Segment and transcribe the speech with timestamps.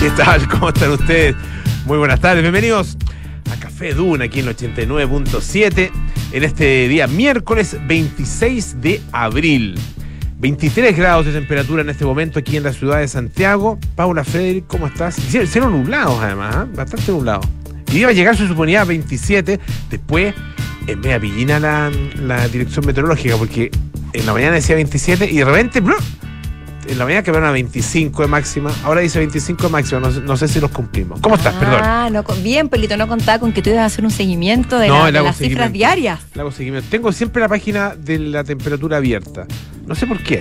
[0.00, 0.46] ¿Qué tal?
[0.50, 1.34] ¿Cómo están ustedes?
[1.84, 2.96] Muy buenas tardes, bienvenidos
[3.50, 5.90] a Café Duna aquí en el 89.7
[6.30, 9.76] en este día miércoles 26 de abril.
[10.38, 13.76] 23 grados de temperatura en este momento aquí en la ciudad de Santiago.
[13.96, 15.16] Paula Frederick, ¿cómo estás?
[15.16, 16.70] Cero nublados además, ¿eh?
[16.76, 17.46] bastante nublados.
[17.92, 19.58] Y iba a llegar, se suponía, a 27.
[19.90, 20.32] Después,
[20.86, 21.90] en media pillina la,
[22.22, 23.72] la dirección meteorológica, porque
[24.12, 25.98] en la mañana decía 27 y de repente, ¡brum!
[26.88, 30.36] En la mañana que a 25 de máxima, ahora dice 25 de máxima, no, no
[30.36, 31.20] sé si los cumplimos.
[31.20, 31.54] ¿Cómo estás?
[31.54, 31.80] Perdón.
[31.82, 34.88] Ah, no, bien, Pelito, no contaba con que tú ibas a hacer un seguimiento de,
[34.88, 36.20] No, la- le de hago las cifras diarias.
[36.38, 36.88] Hago seguimiento.
[36.90, 39.46] Tengo siempre la página de la temperatura abierta.
[39.86, 40.40] No sé por qué.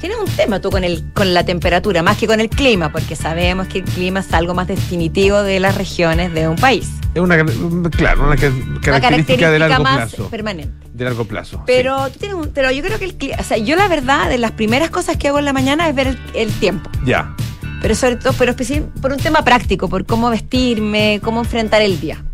[0.00, 3.16] Tienes un tema tú con, el, con la temperatura, más que con el clima, porque
[3.16, 6.90] sabemos que el clima es algo más definitivo de las regiones de un país.
[7.14, 7.42] Es una,
[7.90, 8.36] claro, Una
[8.82, 10.28] característica de largo más plazo.
[10.28, 10.83] permanente.
[10.94, 11.62] De largo plazo.
[11.66, 14.38] Pero, tú tienes un- pero yo creo que el o sea, yo la verdad, de
[14.38, 16.88] las primeras cosas que hago en la mañana es ver el, el tiempo.
[17.04, 17.34] Ya.
[17.82, 22.00] Pero sobre todo, pero especi- por un tema práctico, por cómo vestirme, cómo enfrentar el
[22.00, 22.24] día.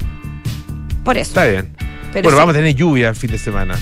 [1.05, 1.31] Por eso.
[1.31, 1.75] Está bien.
[2.13, 3.77] Pero bueno, sí, vamos a tener lluvia el fin de semana.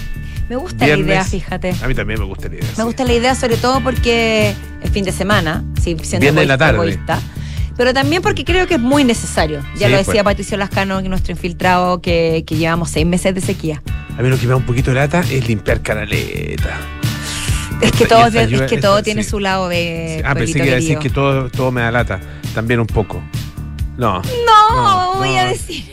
[0.49, 1.75] me gusta la idea, fíjate.
[1.83, 2.69] A mí también me gusta la idea.
[2.71, 2.83] Me sí.
[2.83, 6.57] gusta la idea sobre todo porque el fin de semana, sí, siendo Viernes en la
[6.59, 6.75] tarde.
[6.79, 7.21] egoísta,
[7.79, 9.63] pero también porque creo que es muy necesario.
[9.77, 10.25] Ya Sí, lo decía pues.
[10.25, 13.83] Patricio Lascano, nuestro infiltrado, que, que llevamos seis meses de sequía.
[14.19, 16.77] A mí lo que me da un poquito de lata es limpiar canaleta.
[17.81, 19.31] Es que todo, esta es que todo esta- tiene sí.
[19.31, 22.21] su lado de ah, pensé que iba a decir que todo, todo me da lata.
[22.55, 23.23] También un poco.
[23.97, 24.21] No.
[24.23, 25.39] No, No, voy no.
[25.41, 25.85] a decir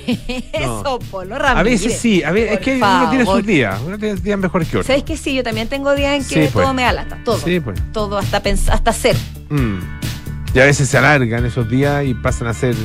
[0.54, 1.60] eso, Polo Ramírez.
[1.60, 3.80] A veces sí, a veces, es que uno tiene sus días.
[3.86, 4.88] Uno tiene días mejor que otros.
[4.88, 5.34] ¿Sabes que sí?
[5.36, 6.64] Yo también tengo días en que Sí, pues.
[6.66, 7.20] todo me da lata.
[7.24, 7.38] Todo.
[7.40, 7.80] Sí, pues.
[7.92, 9.20] Todo, hasta, hasta cero.
[9.50, 9.78] Mm.
[10.56, 12.76] Y a veces se alargan esos días y pasan a ser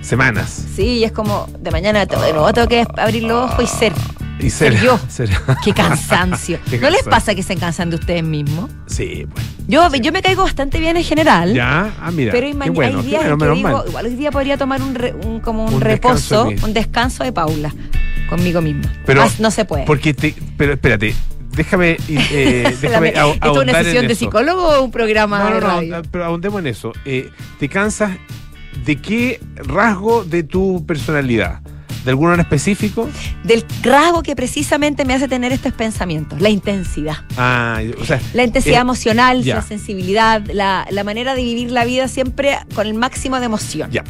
[0.00, 0.64] semanas.
[0.74, 3.92] Sí, y es como de mañana de nuevo tengo que abrir los ojos y ser.
[4.40, 4.98] Y Ser ser, yo.
[5.08, 5.28] ser-
[5.62, 6.58] Qué cansancio.
[6.70, 8.70] Qué ¿No les pasa que se cansan de ustedes mismos?
[8.86, 9.44] Sí, pues.
[9.66, 11.52] Yo, yo me caigo bastante bien en general.
[11.52, 12.32] Ya, ah, mira.
[12.32, 13.88] Pero hay, bueno, hay días bueno, en que digo, mal.
[13.88, 17.74] igual hoy día podría tomar un, re- un- como un, reposo, un descanso de Paula
[18.30, 18.90] conmigo misma.
[19.04, 19.84] Pero- no se puede.
[19.84, 21.14] Porque te, pero espérate,
[21.56, 24.24] déjame, eh, déjame ¿Esto es una sesión de eso.
[24.24, 25.96] psicólogo o un programa No, de no, radio?
[25.96, 26.92] no, pero ahondemos en eso.
[27.04, 28.12] Eh, ¿Te cansas
[28.84, 31.60] de qué rasgo de tu personalidad?
[32.04, 33.08] ¿De alguno en específico?
[33.42, 37.16] Del rasgo que precisamente me hace tener estos pensamientos, la intensidad.
[37.36, 41.84] Ah, o sea, La intensidad Eh, emocional, la sensibilidad, la, la manera de vivir la
[41.84, 43.90] vida siempre con el máximo de emoción.
[43.90, 44.04] ya,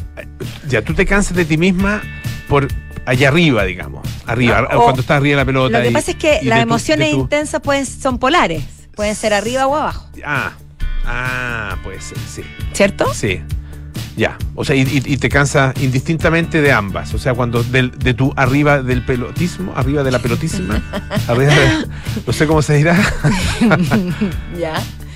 [0.69, 2.01] ya tú te cansas de ti misma
[2.47, 2.67] por
[3.05, 4.07] allá arriba, digamos.
[4.25, 5.77] Arriba, o- cuando estás arriba de la pelota.
[5.79, 8.63] Lo que y- pasa es que las emociones tu- intensas pueden, son polares.
[8.95, 10.51] Pueden ser arriba o abajo, Ah,
[11.05, 12.41] ah, pues sí, sí.
[12.73, 13.13] ¿cierto?
[13.13, 13.41] Sí.
[14.17, 14.37] Ya.
[14.55, 14.85] O sea, y
[15.17, 17.13] te cansa indistintamente de ambas.
[17.13, 20.83] O sea, cuando del, de tu arriba del pelotismo, arriba de la pelotísima,
[21.27, 21.87] arriba de-
[22.27, 22.97] no sé cómo se dirá,
[24.59, 24.73] ya.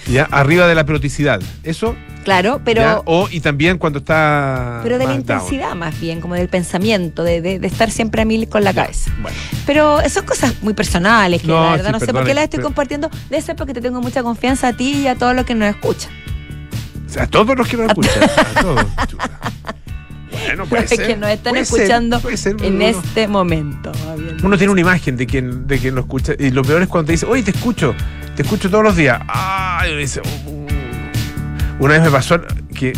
[0.08, 1.42] Ya, arriba de la peloticidad.
[1.64, 5.20] Eso, Claro, pero, ya, o y también cuando está pero de la down.
[5.22, 8.74] intensidad más bien, como del pensamiento, de, de- de estar siempre a mil con la
[8.74, 9.12] cabeza.
[9.22, 12.34] Bueno, Pero son cosas muy personales que No, la verdad sí, no sé por qué
[12.34, 13.10] las estoy pero- compartiendo.
[13.30, 15.68] Debe ser porque te tengo mucha confianza a ti y a todos los que nos
[15.70, 16.12] escuchan.
[17.06, 18.86] o sea, a todos los que nos escuchan, a todos.
[20.46, 21.08] Bueno, puede ser.
[21.08, 23.92] que nos están ser, escuchando ser, en uno- este momento.
[24.44, 26.34] Uno tiene una imagen de quien, de quien lo escucha.
[26.38, 27.96] Y lo peor es cuando te dice, oye, te escucho,
[28.36, 29.20] te escucho todos los días.
[29.28, 30.68] Ah, y dice, "Uh".
[31.80, 32.40] una vez me pasó
[32.76, 32.94] que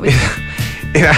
[0.94, 1.12] era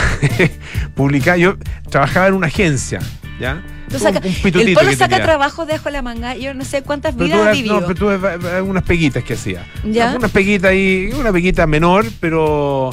[0.95, 1.57] publicar, yo
[1.91, 3.01] trabajaba en una agencia,
[3.41, 3.63] ¿ya?
[3.99, 6.37] Saca- el que saca trabajo debajo la manga.
[6.37, 7.81] Yo no sé cuántas Pero vidas vivido.
[7.81, 9.65] no, pero tuve va- va- unas peguitas que hacía.
[9.83, 10.15] ¿Ya?
[10.15, 12.91] Unas peguitas ahí, una peguita menor, pero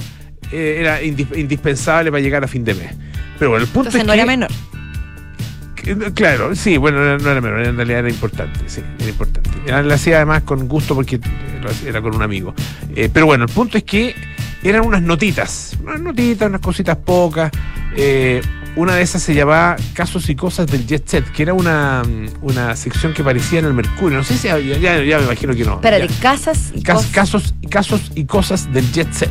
[0.52, 2.94] eh, era indis- indispensable para llegar a fin de mes.
[3.40, 4.50] Pero bueno, el punto Entonces es no que, era menor.
[5.76, 9.10] que- Claro, sí, bueno, no era- no era menor, en realidad era importante, sí, era
[9.10, 9.50] importante.
[9.68, 11.20] Lo hacía además con gusto porque
[11.86, 12.54] era con un amigo.
[12.96, 14.16] Eh, pero bueno, el punto es que
[14.64, 17.52] eran unas notitas, unas notitas, unas cositas pocas.
[17.96, 18.42] Eh,
[18.76, 22.04] una de esas se llamaba Casos y Cosas del Jet Set, que era una,
[22.42, 24.18] una sección que aparecía en el Mercurio.
[24.18, 25.76] No sé si ya, ya- ya me imagino que no.
[25.76, 27.12] Espérate, casas y Cas- cosas.
[27.12, 29.30] casos, casos y cosas del Jet Set.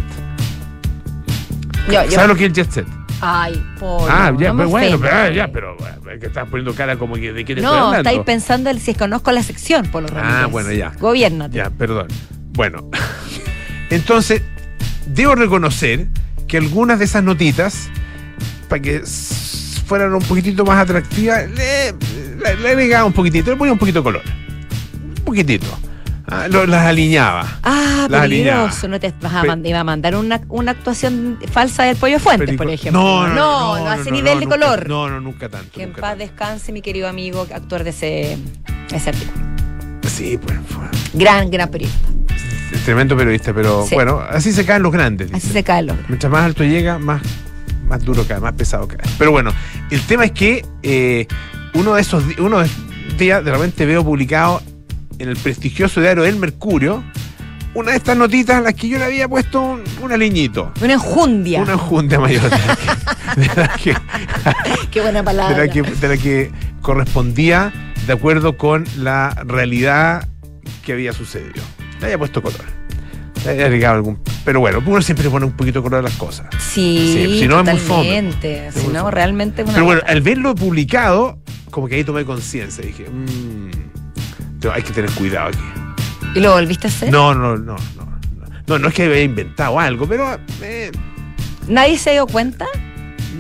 [1.88, 2.86] Yo- yo- ¿Sabes lo que es el Jet Set?
[3.20, 5.00] Ay, Polo, ah, ya, no pero bueno, ofendas.
[5.00, 7.96] pero, ah, ya, pero bueno, que estás poniendo cara como que de estoy No, hablando.
[8.10, 10.50] estáis pensando en si es conozco la sección, Polo Ah, Ramírez.
[10.50, 10.92] bueno, ya.
[10.98, 11.56] Gobiernate.
[11.56, 12.08] Ya, perdón.
[12.52, 12.90] Bueno,
[13.90, 14.42] entonces,
[15.06, 16.08] debo reconocer
[16.48, 17.88] que algunas de esas notitas,
[18.69, 19.02] para que
[19.86, 24.04] fueran un poquitito más atractivas, le, le, le un poquitito, le ponía un poquito de
[24.04, 24.22] color.
[25.19, 25.66] Un poquitito.
[26.26, 27.59] Ah, lo- las alineaba.
[27.62, 28.88] Ah, Las peligroso.
[28.88, 32.56] No te vas a, Pe- iba a mandar una, una actuación falsa del Pollo Fuentes,
[32.56, 33.00] por ejemplo.
[33.03, 34.88] No, no, no, no, a ese no, nivel de nunca- color.
[34.88, 35.71] No, no, nunca tanto.
[35.73, 36.19] que en paz tanto.
[36.25, 38.38] descanse mi querido amigo, actor de ese,
[38.93, 39.44] ese artículo.
[40.09, 40.59] Sí, pues.
[40.69, 42.09] fue- Gran, gran periodista.
[42.85, 43.94] tremendo periodista, pero Sí.
[43.94, 45.32] bueno, así se caen los grandes.
[45.32, 46.06] Así se cae el hombre.
[46.09, 47.23] Mientras más alto llega, más,
[47.87, 48.99] más duro cae, más pesado cae.
[49.19, 49.53] Pero bueno,
[49.91, 51.27] el tema es que eh,
[51.75, 52.79] uno de esos uno de esos
[53.19, 54.61] días de repente veo publicado
[55.19, 57.02] en el prestigioso diario El Mercurio
[57.75, 60.72] una de estas notitas a las que yo le había puesto un, un aliñito.
[60.81, 61.62] Una enjundia.
[61.62, 63.96] Una enjundia mayor de la que,
[64.93, 65.58] Qué buena de palabra.
[65.58, 66.52] la que- de la que
[66.82, 67.72] correspondía
[68.06, 70.28] de acuerdo con la realidad
[70.84, 71.64] que había sucedido.
[71.99, 72.60] Le había puesto color.
[73.44, 74.20] Le había agregado algún.
[74.44, 76.46] Pero bueno, uno siempre pone un poquito de color a las cosas.
[76.60, 78.32] Sí, Sí, si no es muy fome.
[78.72, 81.38] Si no, realmente una Pero bueno, al verlo publicado,
[81.72, 82.84] como que ahí tomé conciencia.
[82.84, 83.70] Dije, mmm,
[84.72, 85.58] hay que tener cuidado aquí.
[86.34, 87.11] ¿Y lo volviste a hacer?
[87.11, 88.05] No, no, no, no.
[88.66, 90.38] No, no es que haya inventado algo, pero.
[90.62, 90.90] eh,
[91.69, 92.66] ¿Nadie se dio cuenta?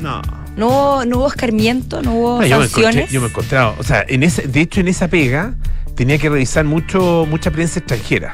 [0.00, 0.20] no.
[0.56, 2.00] ¿No hubo, no hubo escarmiento?
[2.00, 3.10] ¿No hubo No, yo, me encontré, sanciones?
[3.10, 5.56] yo me encontraba, o sea, en ese, de hecho en esa pega
[5.96, 8.30] tenía que revisar mucho, mucha prensa extranjera.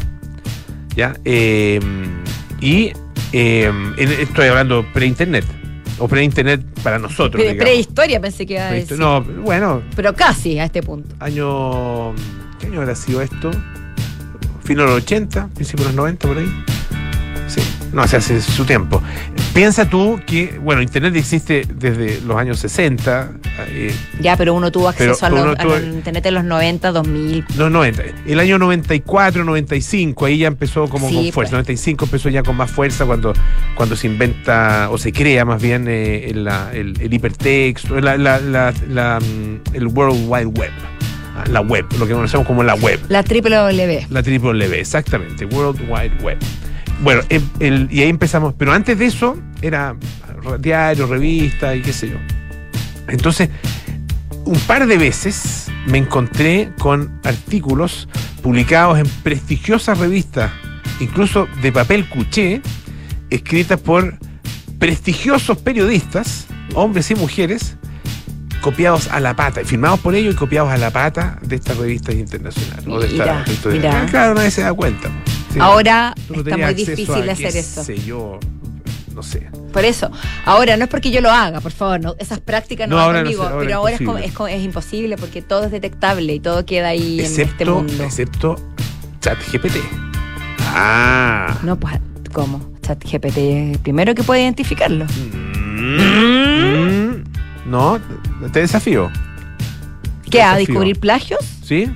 [0.94, 1.14] ¿Ya?
[1.24, 1.80] Eh,
[2.60, 2.92] y
[3.32, 5.46] eh, en- estoy hablando pre-internet.
[5.98, 7.42] O pre-internet para nosotros.
[7.42, 7.54] Pre-.
[7.54, 8.98] Prehistoria pensé que iba a decir.
[8.98, 11.14] No, bueno, Pero casi a este punto.
[11.20, 12.12] año.
[12.60, 13.50] ¿Qué año habrá sido esto?
[14.64, 16.64] Fino de los 80, principios de los 90, por ahí.
[17.48, 17.60] Sí,
[17.92, 19.02] no, hace, hace su tiempo.
[19.52, 23.32] Piensa tú que, bueno, Internet existe desde los años 60.
[23.66, 27.44] eh, Ya, pero uno tuvo acceso a, a tuvo- internet en los 90, 2000.
[27.56, 28.02] Los 90.
[28.26, 31.34] El año 94, 95, ahí ya empezó como Sí, con pues.
[31.34, 31.52] fuerza.
[31.52, 33.32] 95 empezó ya con más fuerza cuando,
[33.74, 38.38] cuando se inventa o se crea más bien eh, el, el- el hipertexto, la, la-
[38.38, 40.70] la- la, mm, el World Wide Web.
[41.48, 43.00] La web, lo que conocemos como la web.
[43.08, 44.06] La triple W.
[44.10, 46.38] La triple W, exactamente, World Wide Web.
[47.02, 49.96] Bueno, el- el- y ahí empezamos, pero antes de eso era
[50.58, 52.16] diario, revista y qué sé yo.
[53.08, 53.48] Entonces,
[54.44, 58.08] un par de veces me encontré con artículos
[58.42, 60.50] publicados en prestigiosas revistas,
[61.00, 62.60] incluso de papel cuché,
[63.30, 64.18] escritas por
[64.78, 67.76] prestigiosos periodistas, hombres y mujeres,
[68.60, 72.14] copiados a la pata, firmados por ellos y copiados a la pata de estas revistas
[72.14, 72.84] internacionales.
[72.88, 74.06] o de esta- Mira, de mira.
[74.10, 75.08] Claro, nadie se da cuenta.
[75.52, 75.58] Sí.
[75.60, 77.82] Ahora no está muy difícil a, hacer eso.
[77.84, 78.38] sé yo,
[79.14, 79.48] no sé.
[79.72, 80.10] Por eso.
[80.44, 83.06] Ahora, no es porque yo lo haga, por favor, no, esas prácticas no, No, van
[83.06, 84.26] ahora no conmigo, sé, ahora pero es ahora es, imposible.
[84.26, 88.04] es, como- es imposible porque todo es detectable y todo queda ahí en este mundo.
[88.04, 88.56] excepto
[89.20, 89.76] ChatGPT.
[90.72, 91.58] Ah.
[91.62, 91.94] No, pues,
[92.32, 92.60] ¿cómo?
[92.82, 95.04] ChatGPT primero que puede identificarlo.
[95.06, 96.29] Mm.
[97.70, 98.00] No,
[98.52, 99.10] te desafío.
[100.30, 100.42] ¿Qué?
[100.42, 100.66] ¿A Desafío.
[100.74, 101.40] descubrir plagios?
[101.64, 101.86] ¿Sí?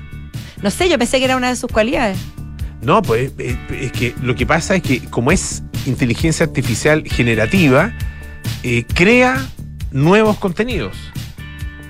[0.62, 2.16] No sé, yo pensé que era una de sus cualidades.
[2.80, 7.92] No, pues eh, es que lo que pasa es que como es inteligencia artificial generativa,
[8.62, 9.44] eh, crea
[9.90, 10.96] nuevos contenidos.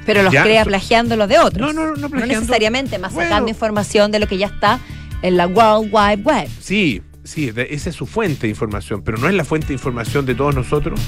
[0.07, 1.61] Pero los Ya, crea plagiando los de otros.
[1.61, 2.41] No, no, no, no plagiando.
[2.41, 3.31] necesariamente, más Bueno.
[3.31, 4.79] sacando información de lo que ya está
[5.23, 6.49] en la World Wide Web.
[6.61, 10.27] Sí, sí, esa es su fuente de información, pero no es la fuente de información
[10.27, 11.01] de todos nosotros.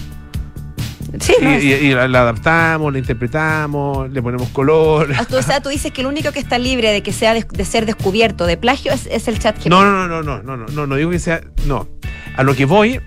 [1.20, 5.12] Sí, Y, no, y- y la, la adaptamos, la interpretamos, le ponemos color.
[5.18, 7.34] Ah, tú- O sea, tú dices que el único que está libre de que sea
[7.34, 10.56] des- de, ser descubierto de plagio es, es el chat No, no, no, no, no,
[10.56, 11.40] no, no, no digo que sea.
[11.66, 11.88] No.
[12.36, 13.00] A lo que voy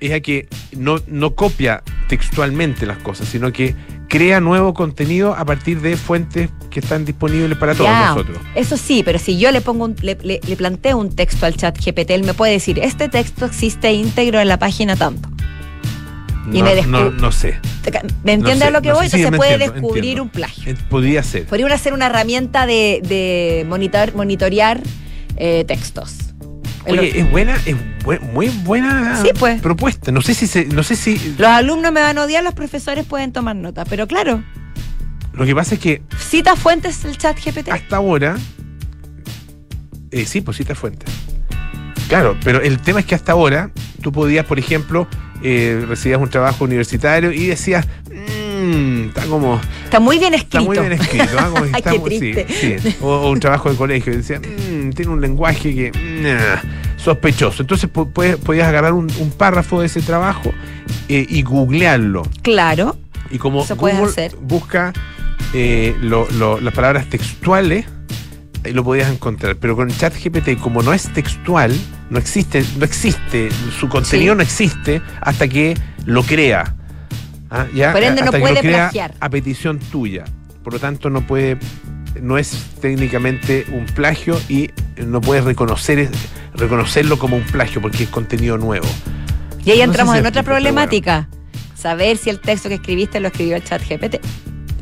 [0.00, 3.74] es a que no, no copia textualmente las cosas, sino que
[4.08, 8.38] crea nuevo contenido a partir de fuentes que están disponibles para todos Ya, nosotros.
[8.56, 11.54] Eso sí, pero si yo le pongo un- le, le- le planteo un texto al
[11.56, 15.28] chat GPT, él me puede decir, este texto existe íntegro en la página tanto.
[16.52, 17.58] Y no, me no, no sé.
[18.24, 19.10] ¿Me entiendes sé, lo que no sé, voy?
[19.10, 20.22] sí, Entonces puede entiendo, descubrir entiendo.
[20.24, 20.72] un plagio.
[20.72, 21.44] Eh, Podría ser.
[21.46, 24.80] Podría hacer una herramienta de, de monitor, monitorear
[25.36, 26.16] eh, textos.
[26.86, 29.60] Oye, es buena, es bu- muy buena Sí, pues.
[29.60, 30.10] propuesta.
[30.12, 33.04] No sé si se, no sé si los alumnos me van a odiar, los profesores
[33.04, 34.42] pueden tomar nota, pero claro,
[35.34, 37.68] lo que pasa es que cita fuentes el chat GPT.
[37.70, 38.36] hasta ahora.
[40.10, 41.06] eh, sí, pues cita fuente.
[42.08, 43.70] Claro, pero el tema es que hasta ahora
[44.02, 45.06] tú podías, por ejemplo,
[45.42, 49.60] eh, recibías un trabajo universitario y decías, "Mm, está como.
[49.84, 50.64] Está muy bien Está escrito.
[50.82, 51.36] muy bien escrito.
[51.38, 51.50] ¿ah?
[51.52, 52.46] Como está qué sí, triste.
[52.80, 52.96] sí.
[53.00, 55.90] O, o un trabajo de colegio y decía, "Mm, tiene un lenguaje que.
[55.92, 56.60] nah,
[56.96, 57.62] sospechoso.
[57.62, 60.52] Entonces podías agarrar un, un párrafo de ese trabajo
[61.08, 62.22] eh, y googlearlo.
[62.42, 62.96] Claro.
[63.30, 64.36] Y como Eso Google hacer.
[64.40, 64.92] busca
[65.54, 67.86] eh, lo- lo- las palabras textuales,
[68.64, 69.56] lo podías encontrar.
[69.56, 71.72] Pero con ChatGPT, como no es textual,
[72.10, 73.48] no existe, no existe,
[73.78, 74.36] su contenido Sí.
[74.36, 76.74] no existe hasta que lo crea.
[77.50, 77.92] Ah, ¿ya?
[77.92, 79.14] Por ende, no hasta que puede lo crea plagiar.
[79.18, 80.24] a petición tuya.
[80.62, 81.58] Por lo tanto, no puede,
[82.20, 84.70] no es técnicamente un plagio y
[85.04, 86.08] no puedes reconocer,
[86.54, 88.86] reconocerlo como un plagio porque es contenido nuevo.
[89.64, 91.28] Y ahí No sé entramos si en otra problemática.
[91.74, 94.20] Saber si el texto que escribiste lo escribió el chat GPT.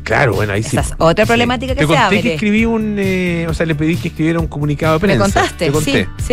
[0.09, 0.69] Claro, bueno, ahí sí.
[0.77, 2.21] Esa es otra problemática que Te se conté abre.
[2.21, 5.23] que escribí un, eh, o sea, le pedí que escribiera un comunicado de ¿Me prensa.
[5.23, 5.65] contaste?
[5.67, 6.07] Te conté.
[6.17, 6.25] Sí,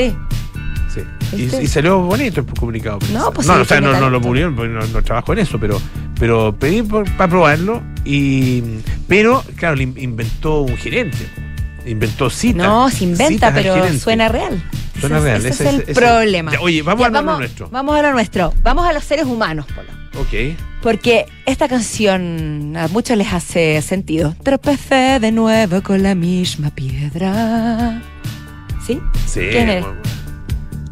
[0.95, 1.05] sí.
[1.31, 1.49] Sí.
[1.63, 2.99] Y, salió bonito el comunicado.
[3.13, 5.61] No, pues no, sí, o sea, no, no lo porque no, no trabajo en eso,
[5.61, 5.79] pero,
[6.19, 8.63] pero pedí para probarlo y
[9.07, 11.19] pero claro, le in- inventó un gerente.
[11.85, 12.67] Inventó citas.
[12.67, 14.63] No, se inventa, pero suena real.
[14.99, 16.53] Suena Ese real, Ese, ese- es el ese- problema.
[16.53, 17.69] Ya, oye, vamos Ya, a lo vamos, nuestro.
[17.71, 18.55] Vamos a lo nuestro.
[18.63, 19.89] Vamos a los seres humanos, Polo.
[20.21, 20.57] Ok.
[20.83, 24.35] Porque esta canción a muchos les hace sentido.
[24.43, 28.01] Tropecé de nuevo con la misma piedra.
[28.87, 29.01] ¿Sí?
[29.27, 29.41] Sí.
[29.51, 29.85] ¿Quién es?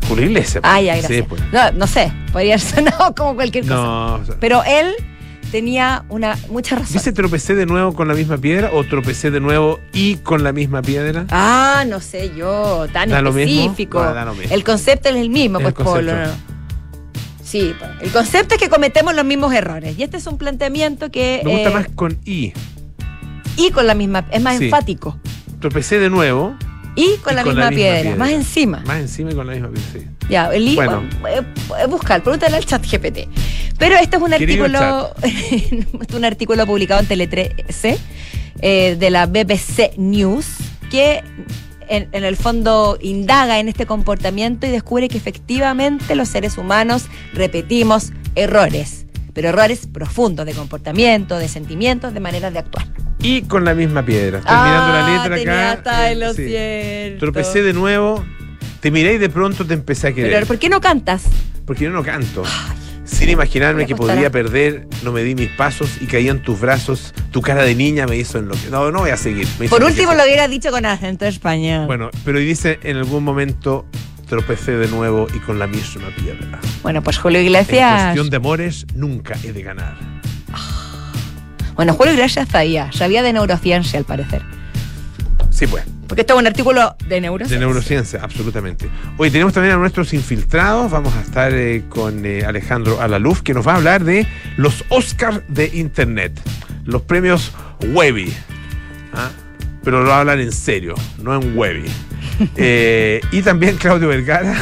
[0.08, 0.62] Julio Iglesias.
[0.66, 1.26] Ah, ya, Sí, gracias.
[1.28, 1.42] pues.
[1.52, 3.74] No, no sé, podría haber sonado como cualquier cosa.
[3.76, 4.14] No.
[4.16, 4.92] o sea, Pero él
[5.50, 6.92] tenía una mucha razón.
[6.94, 10.52] ¿Dice tropecé de nuevo con la misma piedra o tropecé de nuevo y con la
[10.52, 11.26] misma piedra?
[11.30, 13.52] Ah, no sé yo, tan ¿Da lo mismo?
[13.62, 14.02] específico.
[14.02, 14.52] Da lo mismo.
[14.54, 16.12] El concepto es el mismo, El pues Polo.
[17.54, 19.96] Sí, el concepto es que cometemos los mismos errores.
[19.96, 21.40] Y este es un planteamiento que.
[21.44, 22.52] Me gusta eh, más con I.
[23.56, 24.26] Y con la misma.
[24.32, 24.64] Es más Sí.
[24.64, 25.16] enfático.
[25.61, 26.56] Tropecé de nuevo.
[26.96, 28.82] Y con, y la, misma piedra, Más encima.
[28.84, 29.88] Más encima y con la misma piedra.
[29.92, 30.04] sí.
[30.28, 31.04] Ya, el I, Bueno.
[31.28, 31.42] eh,
[31.80, 33.28] eh, buscar, pregúntale al chat GPT.
[33.78, 35.14] Pero este es un Querido artículo,
[36.16, 37.99] un artículo publicado en Tele 13
[38.62, 40.46] eh, de la BBC News
[40.90, 41.23] que
[41.88, 47.06] en, en el fondo indaga en este comportamiento y descubre que efectivamente los seres humanos
[47.32, 52.86] repetimos errores, pero errores profundos de comportamiento, de sentimientos, de maneras de actuar.
[53.20, 54.38] Y con la misma piedra.
[54.40, 55.72] Estoy mirando la letra Ah, tenía acá.
[55.72, 56.46] hasta en lo sí.
[56.46, 57.18] cierto.
[57.20, 58.24] Tropecé de nuevo.
[58.80, 60.32] Te miré y de pronto te empecé a querer.
[60.32, 61.24] Pero ¿por qué no cantas?
[61.64, 62.42] Porque yo no canto.
[63.04, 66.58] Sin imaginarme me que podría perder, no me di mis pasos y caí en tus
[66.58, 67.12] brazos.
[67.30, 68.70] Tu cara de niña me hizo enloquecer.
[68.70, 69.46] No, no voy a seguir.
[69.68, 71.87] Por último lo hubiera dicho con acento español.
[71.87, 73.84] Bueno, pero dice en algún momento
[74.26, 76.58] tropecé de nuevo y con la misma piedra.
[76.82, 78.02] Bueno, pues Julio En Iglesias.
[78.04, 79.96] cuestión de amores, nunca he de ganar.
[81.75, 84.42] Bueno, Julio Iglesias sabía, sabía de neurociencia al parecer.
[85.50, 85.84] Sí, pues.
[86.14, 87.59] Porque esto es un artículo de neurociencia.
[87.59, 88.88] De neurociencia, absolutamente.
[89.16, 90.92] Hoy tenemos también a nuestros infiltrados.
[90.92, 94.25] Vamos a estar eh, con eh, Alejandro Alaluf, que nos va a hablar de
[94.56, 96.40] los Oscars de Internet,
[96.85, 97.50] los premios
[97.92, 98.33] Webby.
[99.12, 99.30] ¿Ah?
[99.83, 101.88] Pero lo va a hablar en serio, no en Webby.
[102.56, 104.56] Eh, y también Claudio Vergara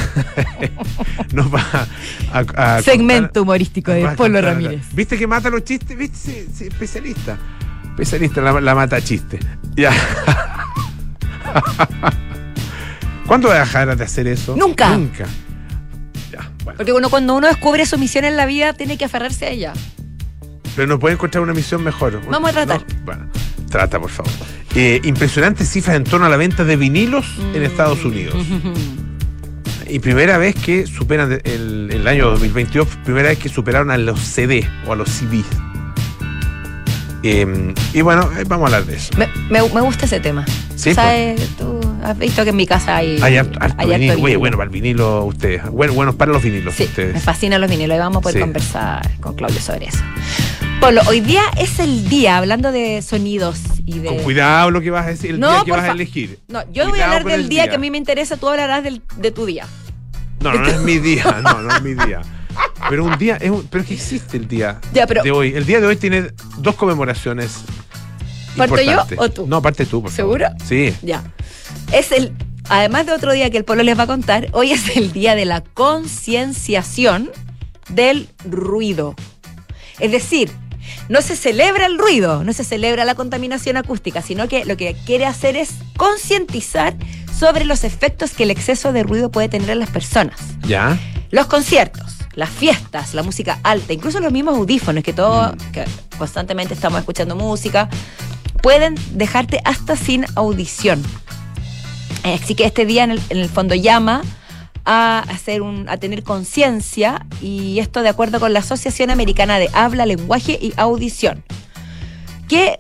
[1.33, 1.87] nos va
[2.33, 4.83] a, a Segmento contar- humorístico de Polo contar- Ramírez.
[4.93, 5.97] ¿Viste que mata los chistes?
[5.97, 6.19] ¿Viste?
[6.19, 7.39] Sí, sí, especialista.
[7.91, 9.39] Especialista, la, la mata chiste.
[9.75, 9.91] Ya.
[13.27, 14.57] ¿Cuándo vas a dejar de hacer eso?
[14.57, 14.91] Nunca.
[14.97, 15.27] Nunca.
[16.33, 16.77] Ya, bueno.
[16.77, 19.73] Porque uno, cuando uno descubre su misión en la vida, tiene que aferrarse a ella.
[20.75, 22.21] Pero no puede encontrar una misión mejor.
[22.31, 22.81] Vamos a tratar.
[22.81, 23.27] No, Bueno,
[23.71, 24.33] trata, por favor.
[24.75, 27.57] Eh, impresionantes cifras en torno a la venta de vinilos Mm.
[27.57, 28.35] en Estados Unidos.
[29.89, 34.19] Y primera vez que superan el, el año 2022, primera vez que superaron a los
[34.21, 35.45] CD o a los CDs.
[37.25, 39.11] Eh, y bueno, eh, vamos a hablar de eso.
[39.17, 40.45] Me, me- me gusta ese tema.
[40.75, 41.41] Sí, ¿Sabes?
[41.57, 43.19] Tú has visto que en mi casa hay.
[43.23, 44.13] Hay harto, harto hay harto vinilo.
[44.15, 44.39] Oye, vinilo.
[44.41, 45.71] bueno, para el vinilo ustedes.
[45.71, 47.15] Bueno, buenos para los vinilos Sí, ustedes.
[47.15, 48.41] me fascinan los vinilos y vamos a poder Sí.
[48.41, 49.99] conversar con Claudio sobre eso.
[50.81, 54.09] Polo, hoy día es el día, hablando de sonidos y de.
[54.09, 56.41] Con cuidado lo que vas a decir, el No, día que vas a elegir.
[56.49, 58.49] No, yo voy a Cuidado hablar del el día, que a mí me interesa, tú
[58.49, 59.65] hablarás del- de tu día.
[60.41, 62.21] No, no, no es mi día, no, no es mi día.
[62.89, 65.55] Pero un día, es un- pero es que existe el día Ya, pero- de hoy.
[65.55, 67.53] El día de hoy tiene dos conmemoraciones.
[68.57, 69.47] ¿Parto yo o tú?
[69.47, 70.39] No, parte tú, por favor.
[70.41, 70.57] ¿Seguro?
[70.67, 70.95] Sí.
[71.03, 71.23] Ya.
[71.93, 72.33] Es el.
[72.69, 75.35] Además de otro día que el Polo les va a contar, hoy es el día
[75.35, 77.31] de la concienciación
[77.89, 79.15] del ruido.
[79.99, 80.51] Es decir,
[81.09, 84.95] no se celebra el ruido, no se celebra la contaminación acústica, sino que lo que
[85.07, 86.95] quiere hacer es concientizar
[87.37, 90.37] sobre los efectos que el exceso de ruido puede tener en las personas.
[90.67, 90.99] Ya.
[91.31, 95.73] Los conciertos, las fiestas, la música alta, incluso los mismos audífonos, que todos, Mm.
[95.73, 95.85] que
[96.19, 97.89] constantemente estamos escuchando música,
[98.63, 101.03] pueden dejarte hasta sin audición.
[102.23, 104.23] Así que este día en el, en el fondo llama
[104.85, 109.69] a hacer un, a tener conciencia y esto de acuerdo con la Asociación Americana de
[109.73, 111.45] Habla, Lenguaje y Audición
[112.49, 112.77] que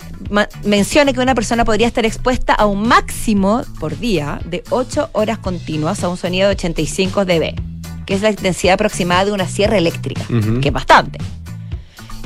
[0.64, 5.38] menciona que una persona podría estar expuesta a un máximo por día de 8 horas
[5.38, 7.54] continuas a un sonido de 85 dB,
[8.06, 10.22] que es la intensidad aproximada de una sierra eléctrica,
[10.60, 11.18] que es bastante.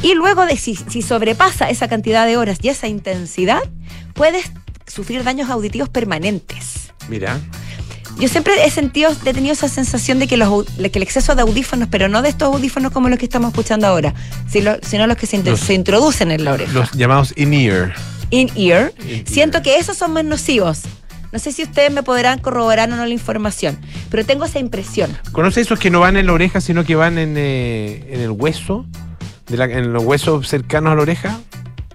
[0.02, 3.61] Y luego de si, si sobrepasa esa cantidad de horas y esa intensidad,
[4.14, 4.52] puedes
[4.87, 6.90] sufrir daños auditivos permanentes.
[7.09, 7.38] Mira.
[8.18, 11.35] Yo siempre he sentido, he tenido esa sensación de que, los, de que el exceso
[11.35, 14.14] de audífonos, pero no de estos audífonos como los que estamos escuchando ahora,
[14.50, 17.95] sino, sino los que se, inter- Los- se introducen en la oreja Los llamados in-ear.
[18.30, 19.26] in-ear, In-ear.
[19.28, 20.80] siento que esos son más nocivos.
[21.33, 23.78] No sé si ustedes me podrán corroborar o no la información,
[24.11, 25.16] pero tengo esa impresión.
[25.33, 28.30] ¿Conoces esos que no van en la oreja, sino que van en, eh, en el
[28.30, 28.87] hueso?
[29.49, 31.38] De la- en los huesos cercanos a la oreja.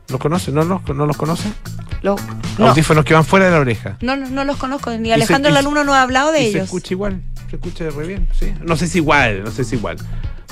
[0.09, 0.53] ¿Los conoces?
[0.53, 1.51] ¿No los, no los conoces?
[2.01, 2.15] Lo-
[2.57, 3.97] no, Audífonos que van fuera de la oreja.
[4.01, 6.49] no, no, no los conozco, ni Alejandro se- Laluno no ha hablado de y se
[6.57, 6.63] ellos.
[6.65, 7.21] escucha igual.
[7.49, 8.53] se escucha re bien, sí.
[8.61, 9.97] No sé si igual, no sé si igual.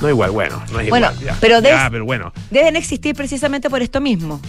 [0.02, 1.26] No igual, bueno, no es Bueno, igual.
[1.26, 1.38] ya.
[1.42, 2.32] pero de- Ya, pero bueno.
[2.52, 4.40] Deben existir precisamente por esto mismo.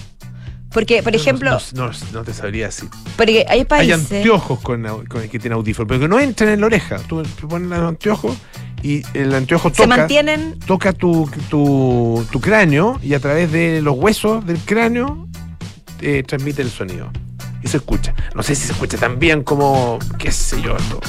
[0.72, 2.88] Porque, por ejemplo, No, no- no te sabría decir.
[3.16, 4.12] porque hay Hay países.
[4.12, 6.98] anteojos con, con- que tienen audífonos, pero que no entran en la oreja.
[7.08, 8.36] Tú pones los anteojos
[8.82, 13.80] y el anteojo se toca, mantienen toca tu, tu, tu cráneo y a través de
[13.82, 15.26] los huesos del cráneo
[16.00, 17.10] eh, transmite el sonido.
[17.62, 18.14] Y se escucha.
[18.34, 21.00] No sé si se escucha tan bien como, qué sé yo, esto.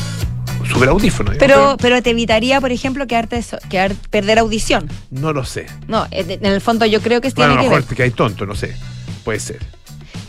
[0.69, 1.31] Super audífono.
[1.37, 4.89] Pero, pero te evitaría, por ejemplo, quedarte, quedar, perder audición.
[5.11, 5.65] No lo sé.
[5.87, 7.89] No, en el fondo yo creo que Bueno, a tiene lo que mejor ver.
[7.89, 8.75] te caes tonto, no sé.
[9.23, 9.59] Puede ser.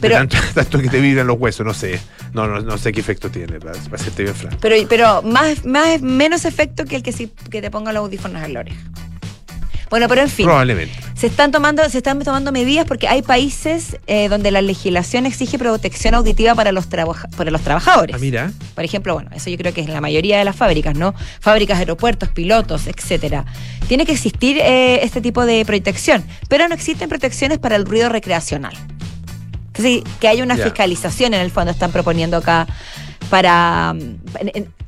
[0.00, 2.00] Pero- tanto, tanto que te vibran los huesos, no sé.
[2.32, 4.56] No, no, no sé qué efecto tiene, para, para serte bien franco.
[4.60, 8.42] Pero, pero más, más, menos efecto que el que, sí- que te ponga los audífonos
[8.42, 8.80] en la oreja.
[9.92, 10.94] Bueno, pero en fin, Probablemente.
[11.14, 15.58] se están tomando, se están tomando medidas porque hay países eh, donde la legislación exige
[15.58, 18.16] protección auditiva para los, para los trabajadores.
[18.16, 18.52] Ah, mira.
[18.74, 21.14] Por ejemplo, bueno, eso yo creo que es en la mayoría de las fábricas, ¿no?
[21.40, 23.44] Fábricas, aeropuertos, pilotos, etcétera.
[23.86, 28.08] Tiene que existir eh, este tipo de protección, pero no existen protecciones para el ruido
[28.08, 28.72] recreacional.
[29.66, 32.66] Entonces, que haya una fiscalización en el fondo están proponiendo acá
[33.32, 34.18] para mm,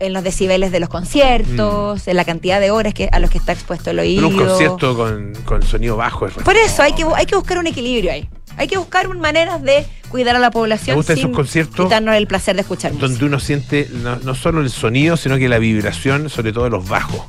[0.01, 3.39] en, los decibeles de los conciertos, en la cantidad de horas que, a los que
[3.39, 4.29] está expuesto el oído.
[4.29, 7.57] Pero un concierto con, con sonido bajo es Por eso hay que, hay que buscar
[7.57, 8.29] un equilibrio ahí.
[8.59, 12.15] Hay que buscar maneras de cuidar a la población Me gustan sin esos conciertos quitarnos
[12.17, 15.59] el placer de escuchar donde uno siente no, no solo el sonido, sino que la
[15.59, 17.23] vibración, sobre todo de los bajos.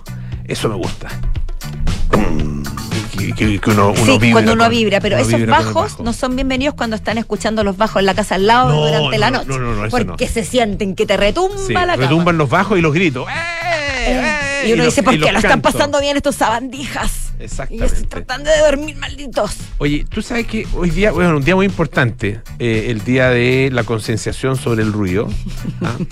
[0.44, 1.08] Eso me gusta.
[3.18, 5.74] Que, que- que uno, uno sí, vibra cuando uno con- vibra, pero uno esos bajos
[5.92, 6.04] bajo.
[6.04, 9.16] no son bienvenidos cuando están escuchando los bajos en la casa al lado No, durante
[9.16, 9.50] no, la no, noche.
[9.50, 11.96] no, no, no, eso porque se sienten que te retumba Sí, la cama.
[11.98, 13.28] retumban los bajos y los gritos.
[13.30, 13.34] ¡Eh!
[14.64, 14.68] ¡Eh!
[14.70, 17.12] Y uno dice, ¿por y qué lo están pasando bien estos sabandijas?
[17.38, 17.46] Y yo estoy
[17.78, 18.08] Exactamente.
[18.08, 19.52] tratando de dormir, malditos.
[19.78, 23.70] Oye, tú sabes que hoy día, bueno, un día muy importante, eh, el día de
[23.72, 25.30] la concienciación sobre el ruido.
[25.82, 25.96] ¿ah?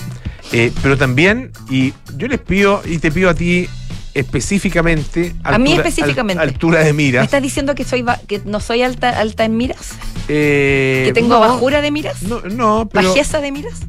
[0.51, 3.67] Eh, pero también, y yo les pido, y te pido a ti
[4.13, 5.34] específicamente.
[5.43, 6.41] A mí altura- específicamente.
[6.43, 7.24] al- altura de ¿Me miras.
[7.25, 9.91] estás diciendo que soy que no soy alta, alta en miras?
[10.27, 12.21] Eh, ¿Que tengo no, bajura de miras?
[12.23, 13.10] No, no, pero.
[13.10, 13.82] ¿Bajeza de miras?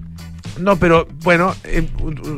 [0.59, 1.89] No, pero bueno, eh,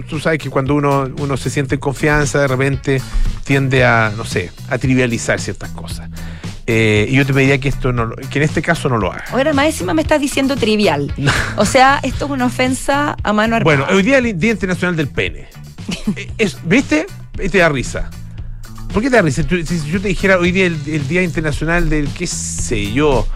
[0.09, 3.03] tú sabes que cuando uno, uno se siente en confianza, de repente
[3.45, 6.09] tiende a, no sé, a trivializar ciertas cosas.
[6.69, 9.31] Eh, y yo te pediría que esto no que en este caso no lo hagas.
[9.31, 11.13] Ahora, más encima me estás diciendo trivial.
[11.57, 13.77] O sea, esto es una ofensa a mano armada.
[13.77, 15.47] Bueno, hoy día es el Día Internacional del Pene.
[16.39, 17.07] Es- ¿Viste?
[17.43, 18.11] Y te da risa.
[18.93, 19.43] ¿Por qué te da risa?
[19.43, 23.27] Si yo te dijera hoy día el, el Día Internacional del, qué sé yo,